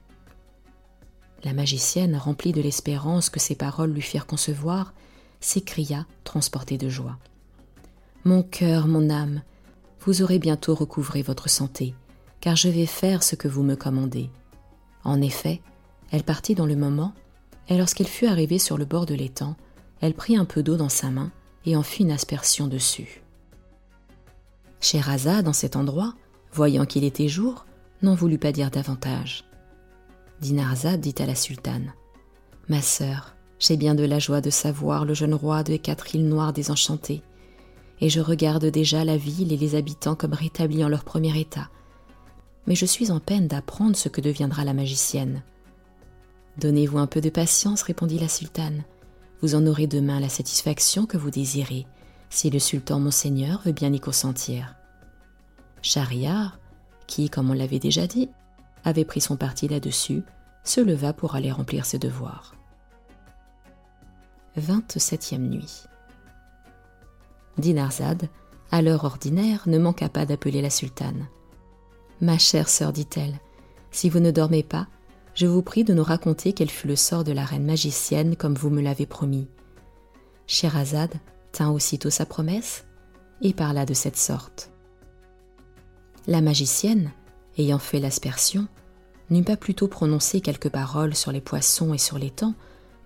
La 1.44 1.52
magicienne, 1.52 2.16
remplie 2.16 2.52
de 2.52 2.62
l'espérance 2.62 3.28
que 3.28 3.40
ces 3.40 3.54
paroles 3.54 3.92
lui 3.92 4.02
firent 4.02 4.26
concevoir, 4.26 4.94
s'écria, 5.40 6.06
transportée 6.24 6.78
de 6.78 6.88
joie. 6.88 7.18
Mon 8.24 8.42
cœur, 8.42 8.88
mon 8.88 9.10
âme, 9.10 9.42
vous 10.00 10.22
aurez 10.22 10.38
bientôt 10.38 10.74
recouvré 10.74 11.22
votre 11.22 11.50
santé, 11.50 11.94
car 12.40 12.56
je 12.56 12.68
vais 12.68 12.86
faire 12.86 13.22
ce 13.22 13.36
que 13.36 13.48
vous 13.48 13.62
me 13.62 13.76
commandez. 13.76 14.30
En 15.04 15.20
effet, 15.20 15.60
elle 16.10 16.22
partit 16.22 16.54
dans 16.54 16.66
le 16.66 16.76
moment, 16.76 17.12
et 17.68 17.76
lorsqu'elle 17.76 18.06
fut 18.06 18.26
arrivée 18.26 18.58
sur 18.58 18.78
le 18.78 18.84
bord 18.84 19.06
de 19.06 19.14
l'étang, 19.14 19.56
elle 20.00 20.14
prit 20.14 20.36
un 20.36 20.44
peu 20.44 20.62
d'eau 20.62 20.76
dans 20.76 20.88
sa 20.88 21.10
main 21.10 21.32
et 21.64 21.76
en 21.76 21.82
fit 21.82 22.02
une 22.02 22.12
aspersion 22.12 22.68
dessus. 22.68 23.22
Scheherazade, 24.80 25.44
dans 25.44 25.52
cet 25.52 25.74
endroit, 25.74 26.14
voyant 26.52 26.86
qu'il 26.86 27.04
était 27.04 27.28
jour, 27.28 27.66
n'en 28.02 28.14
voulut 28.14 28.38
pas 28.38 28.52
dire 28.52 28.70
davantage. 28.70 29.44
Dinarzade 30.40 31.00
dit 31.00 31.14
à 31.18 31.26
la 31.26 31.34
sultane 31.34 31.92
Ma 32.68 32.82
sœur, 32.82 33.34
j'ai 33.58 33.76
bien 33.76 33.94
de 33.94 34.04
la 34.04 34.18
joie 34.18 34.40
de 34.40 34.50
savoir 34.50 35.04
le 35.04 35.14
jeune 35.14 35.34
roi 35.34 35.62
des 35.62 35.78
quatre 35.78 36.14
îles 36.14 36.28
noires 36.28 36.52
désenchantées, 36.52 37.22
et 38.00 38.10
je 38.10 38.20
regarde 38.20 38.66
déjà 38.66 39.04
la 39.04 39.16
ville 39.16 39.52
et 39.52 39.56
les 39.56 39.74
habitants 39.74 40.14
comme 40.14 40.34
rétablis 40.34 40.84
en 40.84 40.88
leur 40.88 41.04
premier 41.04 41.38
état, 41.40 41.70
mais 42.66 42.74
je 42.74 42.84
suis 42.84 43.10
en 43.10 43.20
peine 43.20 43.48
d'apprendre 43.48 43.96
ce 43.96 44.08
que 44.08 44.20
deviendra 44.20 44.64
la 44.64 44.74
magicienne. 44.74 45.42
Donnez-vous 46.58 46.98
un 46.98 47.06
peu 47.06 47.20
de 47.20 47.28
patience, 47.28 47.82
répondit 47.82 48.18
la 48.18 48.28
sultane. 48.28 48.84
Vous 49.42 49.54
en 49.54 49.66
aurez 49.66 49.86
demain 49.86 50.20
la 50.20 50.28
satisfaction 50.28 51.06
que 51.06 51.18
vous 51.18 51.30
désirez, 51.30 51.86
si 52.30 52.50
le 52.50 52.58
sultan 52.58 52.98
monseigneur 52.98 53.60
veut 53.64 53.72
bien 53.72 53.92
y 53.92 54.00
consentir. 54.00 54.74
Schahriar, 55.82 56.58
qui, 57.06 57.28
comme 57.28 57.50
on 57.50 57.54
l'avait 57.54 57.78
déjà 57.78 58.06
dit, 58.06 58.30
avait 58.84 59.04
pris 59.04 59.20
son 59.20 59.36
parti 59.36 59.68
là-dessus, 59.68 60.22
se 60.64 60.80
leva 60.80 61.12
pour 61.12 61.34
aller 61.34 61.52
remplir 61.52 61.84
ses 61.84 61.98
devoirs. 61.98 62.54
27e 64.58 65.38
nuit. 65.38 65.84
Dinarzade, 67.58 68.28
à 68.70 68.82
l'heure 68.82 69.04
ordinaire, 69.04 69.62
ne 69.66 69.78
manqua 69.78 70.08
pas 70.08 70.26
d'appeler 70.26 70.62
la 70.62 70.70
sultane. 70.70 71.28
Ma 72.20 72.38
chère 72.38 72.68
sœur, 72.68 72.92
dit-elle, 72.92 73.38
si 73.90 74.08
vous 74.08 74.20
ne 74.20 74.30
dormez 74.30 74.62
pas, 74.62 74.88
je 75.36 75.46
vous 75.46 75.60
prie 75.62 75.84
de 75.84 75.92
nous 75.92 76.02
raconter 76.02 76.54
quel 76.54 76.70
fut 76.70 76.88
le 76.88 76.96
sort 76.96 77.22
de 77.22 77.30
la 77.30 77.44
reine 77.44 77.66
magicienne 77.66 78.36
comme 78.36 78.54
vous 78.54 78.70
me 78.70 78.80
l'avez 78.80 79.04
promis. 79.04 79.46
Scheherazade 80.46 81.14
tint 81.52 81.70
aussitôt 81.70 82.08
sa 82.08 82.24
promesse 82.24 82.84
et 83.42 83.52
parla 83.52 83.84
de 83.84 83.92
cette 83.92 84.16
sorte. 84.16 84.70
La 86.26 86.40
magicienne, 86.40 87.12
ayant 87.58 87.78
fait 87.78 88.00
l'aspersion, 88.00 88.66
n'eut 89.28 89.44
pas 89.44 89.58
plutôt 89.58 89.88
prononcé 89.88 90.40
quelques 90.40 90.70
paroles 90.70 91.14
sur 91.14 91.32
les 91.32 91.42
poissons 91.42 91.92
et 91.92 91.98
sur 91.98 92.18
temps 92.30 92.54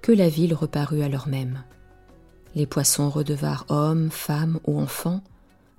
que 0.01 0.13
la 0.13 0.29
ville 0.29 0.55
reparut 0.55 1.03
à 1.03 1.09
l'heure 1.09 1.29
même. 1.29 1.65
Les 2.55 2.67
poissons 2.67 3.11
redevinrent 3.11 3.67
hommes, 3.69 4.11
femmes 4.11 4.61
ou 4.67 4.79
enfants, 4.79 5.23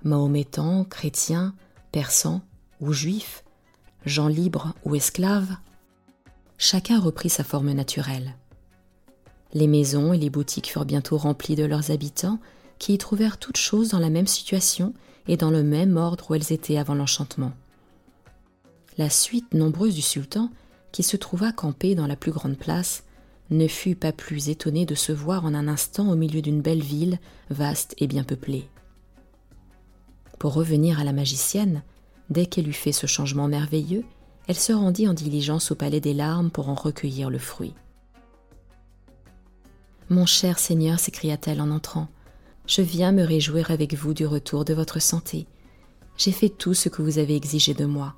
mahométans, 0.04 0.84
chrétiens, 0.84 1.54
persans, 1.92 2.42
ou 2.80 2.92
juifs, 2.92 3.42
gens 4.04 4.28
libres 4.28 4.74
ou 4.84 4.94
esclaves, 4.94 5.56
chacun 6.62 7.00
reprit 7.00 7.28
sa 7.28 7.42
forme 7.42 7.72
naturelle. 7.72 8.36
Les 9.52 9.66
maisons 9.66 10.12
et 10.12 10.18
les 10.18 10.30
boutiques 10.30 10.70
furent 10.70 10.84
bientôt 10.84 11.18
remplies 11.18 11.56
de 11.56 11.64
leurs 11.64 11.90
habitants 11.90 12.38
qui 12.78 12.94
y 12.94 12.98
trouvèrent 12.98 13.38
toutes 13.38 13.56
choses 13.56 13.88
dans 13.88 13.98
la 13.98 14.10
même 14.10 14.28
situation 14.28 14.94
et 15.26 15.36
dans 15.36 15.50
le 15.50 15.64
même 15.64 15.96
ordre 15.96 16.30
où 16.30 16.34
elles 16.36 16.52
étaient 16.52 16.78
avant 16.78 16.94
l'enchantement. 16.94 17.50
La 18.96 19.10
suite 19.10 19.54
nombreuse 19.54 19.96
du 19.96 20.02
sultan, 20.02 20.50
qui 20.92 21.02
se 21.02 21.16
trouva 21.16 21.50
campé 21.50 21.96
dans 21.96 22.06
la 22.06 22.16
plus 22.16 22.30
grande 22.30 22.56
place, 22.56 23.02
ne 23.50 23.66
fut 23.66 23.96
pas 23.96 24.12
plus 24.12 24.48
étonnée 24.48 24.86
de 24.86 24.94
se 24.94 25.10
voir 25.10 25.44
en 25.44 25.54
un 25.54 25.66
instant 25.66 26.10
au 26.10 26.14
milieu 26.14 26.42
d'une 26.42 26.62
belle 26.62 26.82
ville, 26.82 27.18
vaste 27.50 27.96
et 27.98 28.06
bien 28.06 28.22
peuplée. 28.22 28.68
Pour 30.38 30.54
revenir 30.54 31.00
à 31.00 31.04
la 31.04 31.12
magicienne, 31.12 31.82
Dès 32.32 32.46
qu'elle 32.46 32.66
eut 32.66 32.72
fait 32.72 32.92
ce 32.92 33.06
changement 33.06 33.46
merveilleux, 33.46 34.04
elle 34.48 34.58
se 34.58 34.72
rendit 34.72 35.08
en 35.08 35.14
diligence 35.14 35.70
au 35.70 35.74
palais 35.74 36.00
des 36.00 36.14
larmes 36.14 36.50
pour 36.50 36.68
en 36.68 36.74
recueillir 36.74 37.30
le 37.30 37.38
fruit. 37.38 37.74
Mon 40.08 40.26
cher 40.26 40.58
Seigneur, 40.58 40.98
s'écria-t-elle 40.98 41.60
en 41.60 41.70
entrant, 41.70 42.08
je 42.66 42.82
viens 42.82 43.12
me 43.12 43.24
réjouir 43.24 43.70
avec 43.70 43.94
vous 43.94 44.14
du 44.14 44.26
retour 44.26 44.64
de 44.64 44.74
votre 44.74 45.00
santé. 45.00 45.46
J'ai 46.16 46.32
fait 46.32 46.48
tout 46.48 46.74
ce 46.74 46.88
que 46.88 47.02
vous 47.02 47.18
avez 47.18 47.34
exigé 47.34 47.74
de 47.74 47.84
moi. 47.84 48.14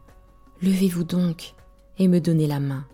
Levez-vous 0.61 1.05
donc 1.05 1.55
et 1.99 2.09
me 2.09 2.21
donnez 2.21 2.47
la 2.47 2.61
main. 2.61 2.87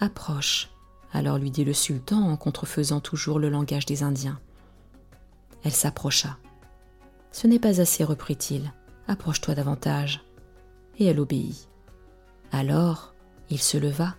Approche, 0.00 0.70
alors 1.12 1.38
lui 1.38 1.50
dit 1.50 1.64
le 1.64 1.72
sultan 1.72 2.20
en 2.20 2.36
contrefaisant 2.36 3.00
toujours 3.00 3.38
le 3.38 3.48
langage 3.48 3.86
des 3.86 4.02
Indiens. 4.02 4.40
Elle 5.64 5.72
s'approcha. 5.72 6.38
Ce 7.32 7.46
n'est 7.46 7.58
pas 7.58 7.80
assez, 7.80 8.04
reprit-il. 8.04 8.72
Approche-toi 9.06 9.54
davantage. 9.54 10.22
Et 10.98 11.06
elle 11.06 11.20
obéit. 11.20 11.68
Alors, 12.52 13.14
il 13.50 13.60
se 13.60 13.76
leva 13.78 14.14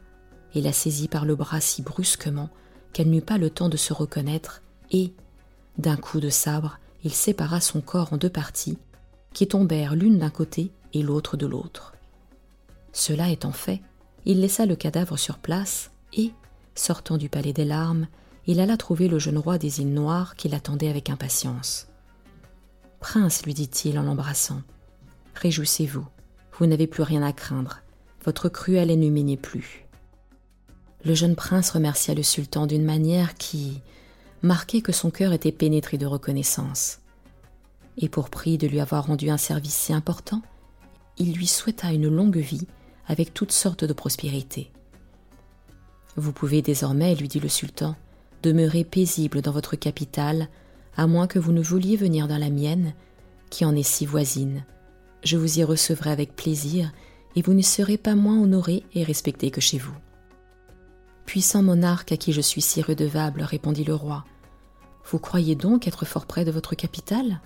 et 0.53 0.61
la 0.61 0.73
saisit 0.73 1.07
par 1.07 1.25
le 1.25 1.35
bras 1.35 1.61
si 1.61 1.81
brusquement 1.81 2.49
qu'elle 2.93 3.09
n'eut 3.09 3.21
pas 3.21 3.37
le 3.37 3.49
temps 3.49 3.69
de 3.69 3.77
se 3.77 3.93
reconnaître, 3.93 4.61
et, 4.91 5.13
d'un 5.77 5.95
coup 5.95 6.19
de 6.19 6.29
sabre, 6.29 6.79
il 7.03 7.13
sépara 7.13 7.61
son 7.61 7.81
corps 7.81 8.13
en 8.13 8.17
deux 8.17 8.29
parties, 8.29 8.77
qui 9.33 9.47
tombèrent 9.47 9.95
l'une 9.95 10.17
d'un 10.17 10.29
côté 10.29 10.71
et 10.93 11.03
l'autre 11.03 11.37
de 11.37 11.45
l'autre. 11.45 11.93
Cela 12.91 13.29
étant 13.29 13.51
fait, 13.51 13.81
il 14.25 14.41
laissa 14.41 14.65
le 14.65 14.75
cadavre 14.75 15.17
sur 15.17 15.37
place 15.37 15.91
et, 16.13 16.33
sortant 16.75 17.17
du 17.17 17.29
palais 17.29 17.53
des 17.53 17.65
larmes, 17.65 18.07
il 18.47 18.59
alla 18.59 18.77
trouver 18.77 19.07
le 19.07 19.19
jeune 19.19 19.37
roi 19.37 19.57
des 19.57 19.81
îles 19.81 19.93
Noires 19.93 20.35
qui 20.35 20.49
l'attendait 20.49 20.89
avec 20.89 21.09
impatience. 21.09 21.87
Prince, 22.99 23.45
lui 23.45 23.53
dit-il 23.53 23.97
en 23.99 24.03
l'embrassant, 24.03 24.61
réjouissez-vous, 25.35 26.05
vous, 26.57 26.65
n'avez 26.65 26.87
plus 26.87 27.03
rien 27.03 27.21
à 27.21 27.31
craindre, 27.31 27.81
votre 28.23 28.49
cruel 28.49 28.91
ennemi 28.91 29.23
n'est 29.23 29.37
plus. 29.37 29.85
Le 31.05 31.13
jeune 31.13 31.35
prince 31.35 31.71
remercia 31.71 32.13
le 32.13 32.23
sultan 32.23 32.67
d'une 32.67 32.83
manière 32.83 33.35
qui 33.35 33.81
marquait 34.41 34.81
que 34.81 34.91
son 34.91 35.11
cœur 35.11 35.33
était 35.33 35.51
pénétré 35.51 35.97
de 35.97 36.05
reconnaissance. 36.05 36.99
Et 37.97 38.09
pour 38.09 38.29
prix 38.29 38.57
de 38.57 38.67
lui 38.67 38.79
avoir 38.79 39.07
rendu 39.07 39.29
un 39.29 39.37
service 39.37 39.75
si 39.75 39.93
important, 39.93 40.41
il 41.17 41.33
lui 41.33 41.47
souhaita 41.47 41.91
une 41.91 42.07
longue 42.07 42.37
vie 42.37 42.67
avec 43.07 43.33
toutes 43.33 43.51
sortes 43.51 43.83
de 43.83 43.93
prospérités. 43.93 44.71
Vous 46.15 46.31
pouvez 46.31 46.61
désormais, 46.61 47.15
lui 47.15 47.27
dit 47.27 47.39
le 47.39 47.49
sultan, 47.49 47.95
demeurer 48.43 48.83
paisible 48.83 49.41
dans 49.41 49.51
votre 49.51 49.75
capitale, 49.75 50.47
à 50.95 51.07
moins 51.07 51.27
que 51.27 51.39
vous 51.39 51.51
ne 51.51 51.61
vouliez 51.61 51.97
venir 51.97 52.27
dans 52.27 52.37
la 52.37 52.49
mienne, 52.49 52.93
qui 53.49 53.65
en 53.65 53.75
est 53.75 53.83
si 53.83 54.05
voisine. 54.05 54.65
Je 55.23 55.37
vous 55.37 55.59
y 55.59 55.63
recevrai 55.63 56.11
avec 56.11 56.35
plaisir, 56.35 56.91
et 57.35 57.41
vous 57.41 57.53
ne 57.53 57.61
serez 57.61 57.97
pas 57.97 58.15
moins 58.15 58.39
honoré 58.39 58.83
et 58.93 59.03
respecté 59.03 59.51
que 59.51 59.61
chez 59.61 59.77
vous. 59.77 59.95
Puissant 61.25 61.61
monarque 61.61 62.11
à 62.11 62.17
qui 62.17 62.33
je 62.33 62.41
suis 62.41 62.61
si 62.61 62.81
redevable, 62.81 63.43
répondit 63.43 63.83
le 63.83 63.93
roi, 63.93 64.25
vous 65.11 65.19
croyez 65.19 65.55
donc 65.55 65.87
être 65.87 66.05
fort 66.05 66.27
près 66.27 66.45
de 66.45 66.51
votre 66.51 66.75
capitale? 66.75 67.41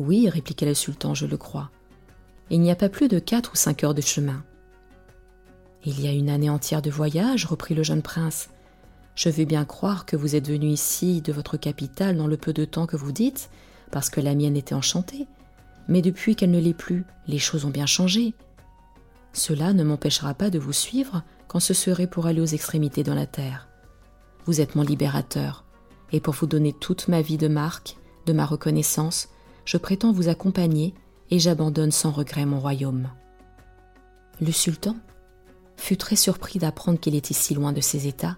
Oui, 0.00 0.28
répliqua 0.28 0.66
le 0.66 0.74
sultan, 0.74 1.14
je 1.14 1.24
le 1.24 1.36
crois. 1.36 1.70
Il 2.50 2.60
n'y 2.60 2.70
a 2.72 2.76
pas 2.76 2.88
plus 2.88 3.06
de 3.06 3.20
quatre 3.20 3.52
ou 3.52 3.56
cinq 3.56 3.84
heures 3.84 3.94
de 3.94 4.00
chemin. 4.00 4.42
Il 5.84 6.00
y 6.00 6.08
a 6.08 6.12
une 6.12 6.30
année 6.30 6.50
entière 6.50 6.82
de 6.82 6.90
voyage, 6.90 7.44
reprit 7.44 7.74
le 7.74 7.84
jeune 7.84 8.02
prince. 8.02 8.48
Je 9.14 9.28
veux 9.28 9.44
bien 9.44 9.64
croire 9.64 10.04
que 10.04 10.16
vous 10.16 10.34
êtes 10.34 10.48
venu 10.48 10.66
ici 10.66 11.20
de 11.20 11.32
votre 11.32 11.56
capitale 11.56 12.16
dans 12.16 12.26
le 12.26 12.36
peu 12.36 12.52
de 12.52 12.64
temps 12.64 12.86
que 12.86 12.96
vous 12.96 13.12
dites, 13.12 13.50
parce 13.92 14.10
que 14.10 14.20
la 14.20 14.34
mienne 14.34 14.56
était 14.56 14.74
enchantée. 14.74 15.28
Mais 15.86 16.02
depuis 16.02 16.34
qu'elle 16.34 16.50
ne 16.50 16.58
l'est 16.58 16.74
plus, 16.74 17.04
les 17.28 17.38
choses 17.38 17.64
ont 17.64 17.70
bien 17.70 17.86
changé. 17.86 18.34
Cela 19.34 19.72
ne 19.72 19.84
m'empêchera 19.84 20.32
pas 20.32 20.48
de 20.48 20.58
vous 20.58 20.72
suivre 20.72 21.22
quand 21.48 21.60
ce 21.60 21.74
serait 21.74 22.06
pour 22.06 22.26
aller 22.26 22.40
aux 22.40 22.46
extrémités 22.46 23.02
de 23.02 23.12
la 23.12 23.26
terre. 23.26 23.68
Vous 24.46 24.60
êtes 24.60 24.76
mon 24.76 24.82
libérateur, 24.82 25.64
et 26.12 26.20
pour 26.20 26.34
vous 26.34 26.46
donner 26.46 26.72
toute 26.72 27.08
ma 27.08 27.20
vie 27.20 27.36
de 27.36 27.48
marque, 27.48 27.96
de 28.26 28.32
ma 28.32 28.46
reconnaissance, 28.46 29.28
je 29.64 29.76
prétends 29.76 30.12
vous 30.12 30.28
accompagner 30.28 30.94
et 31.30 31.38
j'abandonne 31.38 31.90
sans 31.90 32.12
regret 32.12 32.46
mon 32.46 32.60
royaume. 32.60 33.08
Le 34.40 34.52
sultan, 34.52 34.96
fut 35.76 35.96
très 35.96 36.16
surpris 36.16 36.58
d'apprendre 36.58 37.00
qu'il 37.00 37.14
était 37.14 37.34
si 37.34 37.54
loin 37.54 37.72
de 37.72 37.80
ses 37.80 38.06
États, 38.06 38.36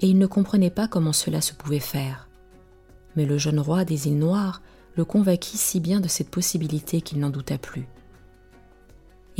et 0.00 0.08
il 0.08 0.18
ne 0.18 0.26
comprenait 0.26 0.70
pas 0.70 0.88
comment 0.88 1.12
cela 1.12 1.42
se 1.42 1.52
pouvait 1.52 1.78
faire. 1.78 2.28
Mais 3.16 3.26
le 3.26 3.36
jeune 3.36 3.60
roi 3.60 3.84
des 3.84 4.08
îles 4.08 4.18
Noires 4.18 4.62
le 4.96 5.04
convainquit 5.04 5.58
si 5.58 5.80
bien 5.80 6.00
de 6.00 6.08
cette 6.08 6.30
possibilité 6.30 7.00
qu'il 7.00 7.20
n'en 7.20 7.30
douta 7.30 7.58
plus. 7.58 7.86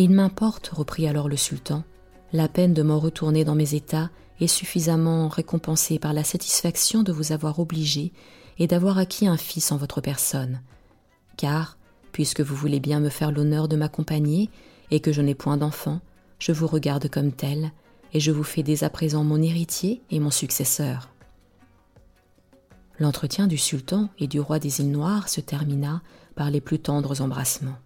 Il 0.00 0.12
m'importe, 0.12 0.68
reprit 0.68 1.06
alors 1.06 1.28
le 1.28 1.36
sultan, 1.36 1.84
la 2.32 2.48
peine 2.48 2.72
de 2.72 2.82
m'en 2.82 2.98
retourner 2.98 3.44
dans 3.44 3.54
mes 3.54 3.74
États 3.74 4.08
est 4.40 4.46
suffisamment 4.46 5.28
récompensée 5.28 5.98
par 5.98 6.14
la 6.14 6.24
satisfaction 6.24 7.02
de 7.02 7.12
vous 7.12 7.32
avoir 7.32 7.58
obligé 7.58 8.14
et 8.58 8.66
d'avoir 8.66 8.96
acquis 8.96 9.26
un 9.26 9.36
fils 9.36 9.70
en 9.72 9.76
votre 9.76 10.00
personne. 10.00 10.62
Car, 11.36 11.76
puisque 12.12 12.40
vous 12.40 12.54
voulez 12.54 12.80
bien 12.80 12.98
me 12.98 13.10
faire 13.10 13.30
l'honneur 13.30 13.68
de 13.68 13.76
m'accompagner 13.76 14.48
et 14.90 15.00
que 15.00 15.12
je 15.12 15.20
n'ai 15.20 15.34
point 15.34 15.58
d'enfant, 15.58 16.00
je 16.38 16.52
vous 16.52 16.66
regarde 16.66 17.10
comme 17.10 17.32
tel, 17.32 17.70
et 18.14 18.20
je 18.20 18.32
vous 18.32 18.42
fais 18.42 18.62
dès 18.62 18.84
à 18.84 18.88
présent 18.88 19.22
mon 19.22 19.42
héritier 19.42 20.00
et 20.10 20.18
mon 20.18 20.30
successeur. 20.30 21.10
L'entretien 22.98 23.46
du 23.46 23.58
sultan 23.58 24.08
et 24.18 24.28
du 24.28 24.40
roi 24.40 24.60
des 24.60 24.80
îles 24.80 24.92
Noires 24.92 25.28
se 25.28 25.42
termina 25.42 26.00
par 26.36 26.50
les 26.50 26.62
plus 26.62 26.78
tendres 26.78 27.20
embrassements. 27.20 27.76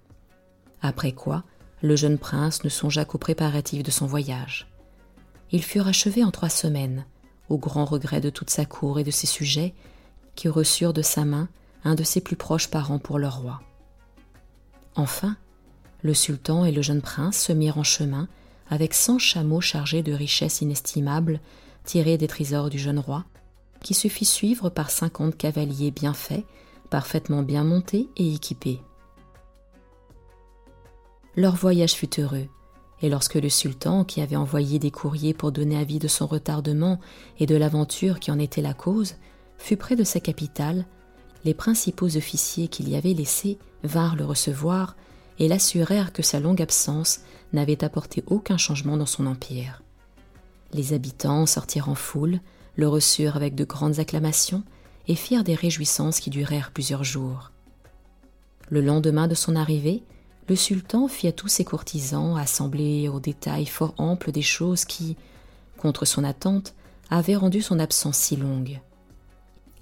Après 0.81 1.11
quoi, 1.11 1.43
le 1.85 1.97
jeune 1.97 2.17
prince 2.17 2.65
ne 2.65 2.71
songea 2.71 3.05
qu'aux 3.05 3.19
préparatifs 3.19 3.83
de 3.83 3.91
son 3.91 4.07
voyage. 4.07 4.67
Ils 5.53 5.63
furent 5.63 5.87
achevés 5.87 6.25
en 6.25 6.31
trois 6.31 6.49
semaines, 6.49 7.05
au 7.51 7.59
grand 7.59 7.85
regret 7.85 8.23
de 8.23 8.31
toute 8.31 8.49
sa 8.49 8.65
cour 8.65 8.99
et 8.99 9.05
de 9.05 9.11
ses 9.11 9.27
sujets, 9.27 9.75
qui 10.35 10.49
reçurent 10.49 10.95
de 10.95 11.03
sa 11.03 11.27
main 11.27 11.47
un 11.85 11.95
de 11.95 12.03
ses 12.03 12.23
plus 12.23 12.37
proches 12.37 12.69
parents 12.69 12.99
pour 12.99 13.19
leur 13.19 13.43
roi. 13.43 13.61
Enfin, 14.95 15.37
le 16.01 16.15
sultan 16.15 16.65
et 16.65 16.73
le 16.73 16.81
jeune 16.81 17.03
prince 17.03 17.39
se 17.39 17.53
mirent 17.53 17.77
en 17.77 17.85
chemin 17.85 18.29
avec 18.71 18.95
cent 18.95 19.19
chameaux 19.19 19.61
chargés 19.61 20.03
de 20.03 20.15
richesses 20.15 20.63
inestimables 20.63 21.39
tirées 21.85 22.17
des 22.17 22.29
trésors 22.29 22.71
du 22.71 22.79
jeune 22.79 22.99
roi, 22.99 23.27
qui 23.83 23.93
se 23.93 24.09
fit 24.09 24.25
suivre 24.25 24.71
par 24.71 24.91
cinquante 24.91 25.37
cavaliers 25.37 25.91
bien 25.91 26.15
faits, 26.15 26.47
parfaitement 26.89 27.43
bien 27.43 27.63
montés 27.63 28.09
et 28.17 28.33
équipés. 28.33 28.81
Leur 31.37 31.57
voyage 31.57 31.95
fut 31.95 32.21
heureux, 32.21 32.47
et 33.03 33.09
lorsque 33.09 33.35
le 33.35 33.49
sultan, 33.49 34.05
qui 34.05 34.21
avait 34.21 34.37
envoyé 34.37 34.79
des 34.79 34.91
courriers 34.91 35.35
pour 35.35 35.51
donner 35.51 35.77
avis 35.77 35.99
de 35.99 36.09
son 36.09 36.27
retardement 36.27 37.01
et 37.39 37.47
de 37.47 37.57
l'aventure 37.57 38.21
qui 38.21 38.31
en 38.31 38.39
était 38.39 38.63
la 38.63 38.75
cause, 38.75 39.17
fut 39.59 39.77
près 39.77 39.97
de 39.97 40.05
sa 40.05 40.21
capitale, 40.21 40.87
les 41.45 41.55
principaux 41.55 42.17
officiers 42.17 42.69
qu'il 42.69 42.89
y 42.89 42.97
avait 42.97 43.15
laissés 43.15 43.59
vinrent 43.83 44.17
le 44.17 44.25
recevoir 44.25 44.97
et 45.39 45.49
l'assurèrent 45.49 46.13
que 46.13 46.23
sa 46.23 46.41
longue 46.41 46.63
absence 46.63 47.21
n'avait 47.53 47.85
apporté 47.85 48.23
aucun 48.27 48.57
changement 48.57 48.97
dans 48.97 49.07
son 49.07 49.27
empire. 49.27 49.83
Les 50.73 50.93
habitants 50.93 51.47
sortirent 51.47 51.89
en 51.89 51.95
foule, 51.95 52.41
le 52.77 52.89
reçurent 52.89 53.37
avec 53.37 53.55
de 53.55 53.65
grandes 53.65 53.99
acclamations 53.99 54.63
et 55.09 55.15
firent 55.15 55.45
des 55.45 55.55
réjouissances 55.55 56.21
qui 56.21 56.31
durèrent 56.31 56.71
plusieurs 56.73 57.05
jours. 57.05 57.51
Le 58.71 58.81
lendemain 58.81 59.29
de 59.29 59.35
son 59.35 59.57
arrivée, 59.57 60.03
le 60.49 60.57
sultan 60.57 61.09
fit 61.09 61.29
à 61.29 61.33
tous 61.33 61.49
ses 61.49 61.65
courtisans 61.65 62.37
assembler 62.37 63.09
au 63.09 63.21
détail 63.21 63.67
fort 63.67 63.95
ample 63.97 64.31
des 64.31 64.43
choses 64.43 64.85
qui, 64.85 65.17
contre 65.79 66.05
son 66.05 66.25
attente, 66.25 66.75
avaient 67.11 67.37
rendu 67.37 67.63
son 67.63 67.79
absence 67.79 68.19
si 68.19 68.37
longue. 68.37 68.81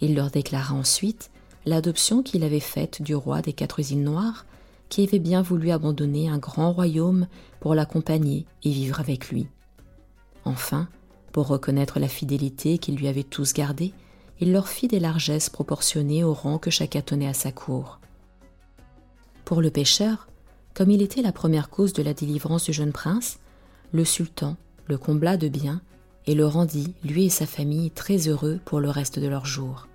Il 0.01 0.14
leur 0.14 0.31
déclara 0.31 0.75
ensuite 0.75 1.31
l'adoption 1.64 2.22
qu'il 2.22 2.44
avait 2.44 2.61
faite 2.61 3.03
du 3.03 3.14
roi 3.14 3.42
des 3.42 3.53
quatre 3.53 3.81
îles 3.81 4.03
noires 4.03 4.46
qui 4.88 5.05
avait 5.05 5.18
bien 5.18 5.42
voulu 5.42 5.70
abandonner 5.70 6.29
un 6.29 6.38
grand 6.38 6.72
royaume 6.72 7.27
pour 7.61 7.75
l'accompagner 7.75 8.46
et 8.62 8.70
vivre 8.70 9.01
avec 9.01 9.31
lui. 9.31 9.46
Enfin, 10.44 10.88
pour 11.33 11.46
reconnaître 11.46 11.98
la 11.98 12.09
fidélité 12.09 12.79
qu'ils 12.79 12.96
lui 12.96 13.09
avaient 13.09 13.22
tous 13.22 13.55
gardée, 13.55 13.94
il 14.40 14.53
leur 14.53 14.68
fit 14.68 14.88
des 14.88 15.01
largesses 15.01 15.51
proportionnées 15.51 16.25
au 16.25 16.35
rang 16.35 16.59
que 16.59 16.70
chacun 16.70 17.01
tenait 17.01 17.29
à 17.29 17.33
sa 17.33 17.53
cour. 17.53 18.01
Pour 19.44 19.62
le 19.62 19.70
pêcheur, 19.70 20.29
comme 20.74 20.90
il 20.90 21.02
était 21.02 21.22
la 21.22 21.32
première 21.32 21.70
cause 21.70 21.92
de 21.92 22.02
la 22.02 22.14
délivrance 22.14 22.64
du 22.64 22.72
jeune 22.72 22.92
prince, 22.92 23.38
le 23.92 24.04
sultan 24.04 24.56
le 24.87 24.98
combla 24.98 25.37
de 25.37 25.48
biens 25.48 25.80
et 26.26 26.35
le 26.35 26.46
rendit, 26.46 26.94
lui 27.04 27.26
et 27.26 27.30
sa 27.30 27.46
famille, 27.46 27.90
très 27.90 28.28
heureux 28.28 28.61
pour 28.64 28.80
le 28.80 28.90
reste 28.90 29.18
de 29.18 29.26
leurs 29.26 29.46
jours. 29.46 29.88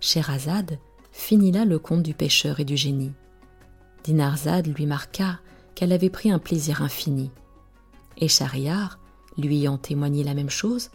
Scheherazade 0.00 0.78
finit 1.12 1.52
là 1.52 1.64
le 1.64 1.78
conte 1.78 2.02
du 2.02 2.14
pêcheur 2.14 2.60
et 2.60 2.64
du 2.64 2.76
génie. 2.76 3.12
Dinarzade 4.04 4.66
lui 4.66 4.86
marqua 4.86 5.38
qu'elle 5.74 5.92
avait 5.92 6.10
pris 6.10 6.30
un 6.30 6.38
plaisir 6.38 6.82
infini. 6.82 7.30
Et 8.16 8.28
Schahriar, 8.28 8.98
lui 9.38 9.58
ayant 9.58 9.78
témoigné 9.78 10.24
la 10.24 10.34
même 10.34 10.50
chose, 10.50 10.90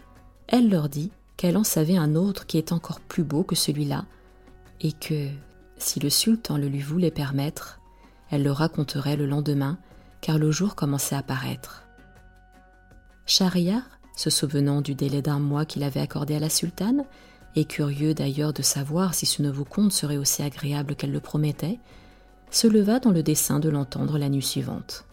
elle 0.47 0.69
leur 0.69 0.89
dit 0.89 1.11
qu'elle 1.37 1.57
en 1.57 1.63
savait 1.63 1.97
un 1.97 2.15
autre 2.15 2.45
qui 2.45 2.57
est 2.57 2.71
encore 2.71 2.99
plus 2.99 3.23
beau 3.23 3.43
que 3.43 3.55
celui-là, 3.55 4.05
et 4.81 4.91
que, 4.91 5.29
si 5.77 5.99
le 5.99 6.09
sultan 6.09 6.57
le 6.57 6.67
lui 6.67 6.81
voulait 6.81 7.11
permettre, 7.11 7.79
elle 8.31 8.43
le 8.43 8.51
raconterait 8.51 9.17
le 9.17 9.25
lendemain, 9.25 9.77
car 10.21 10.37
le 10.37 10.51
jour 10.51 10.75
commençait 10.75 11.15
à 11.15 11.23
paraître. 11.23 11.83
Schahriar, 13.25 13.81
se 14.15 14.29
souvenant 14.29 14.81
du 14.81 14.95
délai 14.95 15.21
d'un 15.21 15.39
mois 15.39 15.65
qu'il 15.65 15.83
avait 15.83 15.99
accordé 15.99 16.35
à 16.35 16.39
la 16.39 16.49
sultane, 16.49 17.05
et 17.55 17.65
curieux 17.65 18.13
d'ailleurs 18.13 18.53
de 18.53 18.61
savoir 18.61 19.13
si 19.13 19.25
ce 19.25 19.41
nouveau 19.41 19.63
conte 19.63 19.91
serait 19.91 20.17
aussi 20.17 20.41
agréable 20.41 20.95
qu'elle 20.95 21.11
le 21.11 21.19
promettait, 21.19 21.79
se 22.51 22.67
leva 22.67 22.99
dans 22.99 23.11
le 23.11 23.23
dessein 23.23 23.59
de 23.59 23.69
l'entendre 23.69 24.17
la 24.17 24.29
nuit 24.29 24.41
suivante. 24.41 25.05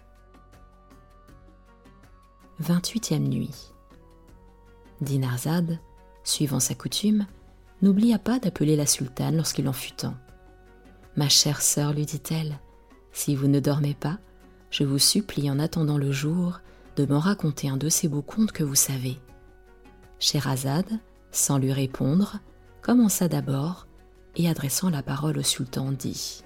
28e 2.62 3.18
nuit. 3.18 3.72
Dinarzade, 5.00 5.78
suivant 6.24 6.60
sa 6.60 6.74
coutume, 6.74 7.26
n'oublia 7.80 8.18
pas 8.18 8.38
d'appeler 8.38 8.76
la 8.76 8.86
sultane 8.86 9.36
lorsqu'il 9.36 9.68
en 9.68 9.72
fut 9.72 9.92
temps. 9.92 10.14
Ma 11.16 11.28
chère 11.28 11.60
sœur, 11.60 11.92
lui 11.92 12.06
dit-elle, 12.06 12.58
si 13.12 13.36
vous 13.36 13.46
ne 13.46 13.60
dormez 13.60 13.94
pas, 13.94 14.18
je 14.70 14.84
vous 14.84 14.98
supplie 14.98 15.50
en 15.50 15.58
attendant 15.58 15.98
le 15.98 16.12
jour 16.12 16.60
de 16.96 17.04
me 17.04 17.16
raconter 17.16 17.68
un 17.68 17.76
de 17.76 17.88
ces 17.88 18.08
beaux 18.08 18.22
contes 18.22 18.52
que 18.52 18.64
vous 18.64 18.74
savez. 18.74 19.18
Scheherazade, 20.18 20.98
sans 21.30 21.58
lui 21.58 21.72
répondre, 21.72 22.38
commença 22.80 23.28
d'abord 23.28 23.86
et 24.36 24.48
adressant 24.48 24.88
la 24.88 25.02
parole 25.02 25.38
au 25.38 25.42
sultan 25.42 25.92
dit 25.92 26.42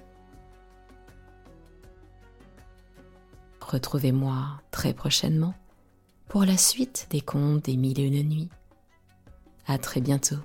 Retrouvez-moi 3.61 4.61
très 4.71 4.93
prochainement 4.93 5.53
pour 6.27 6.43
la 6.45 6.57
suite 6.57 7.07
des 7.09 7.21
contes 7.21 7.65
des 7.65 7.77
mille 7.77 7.99
et 7.99 8.03
une 8.03 8.27
nuits. 8.27 8.49
À 9.67 9.77
très 9.77 10.01
bientôt. 10.01 10.37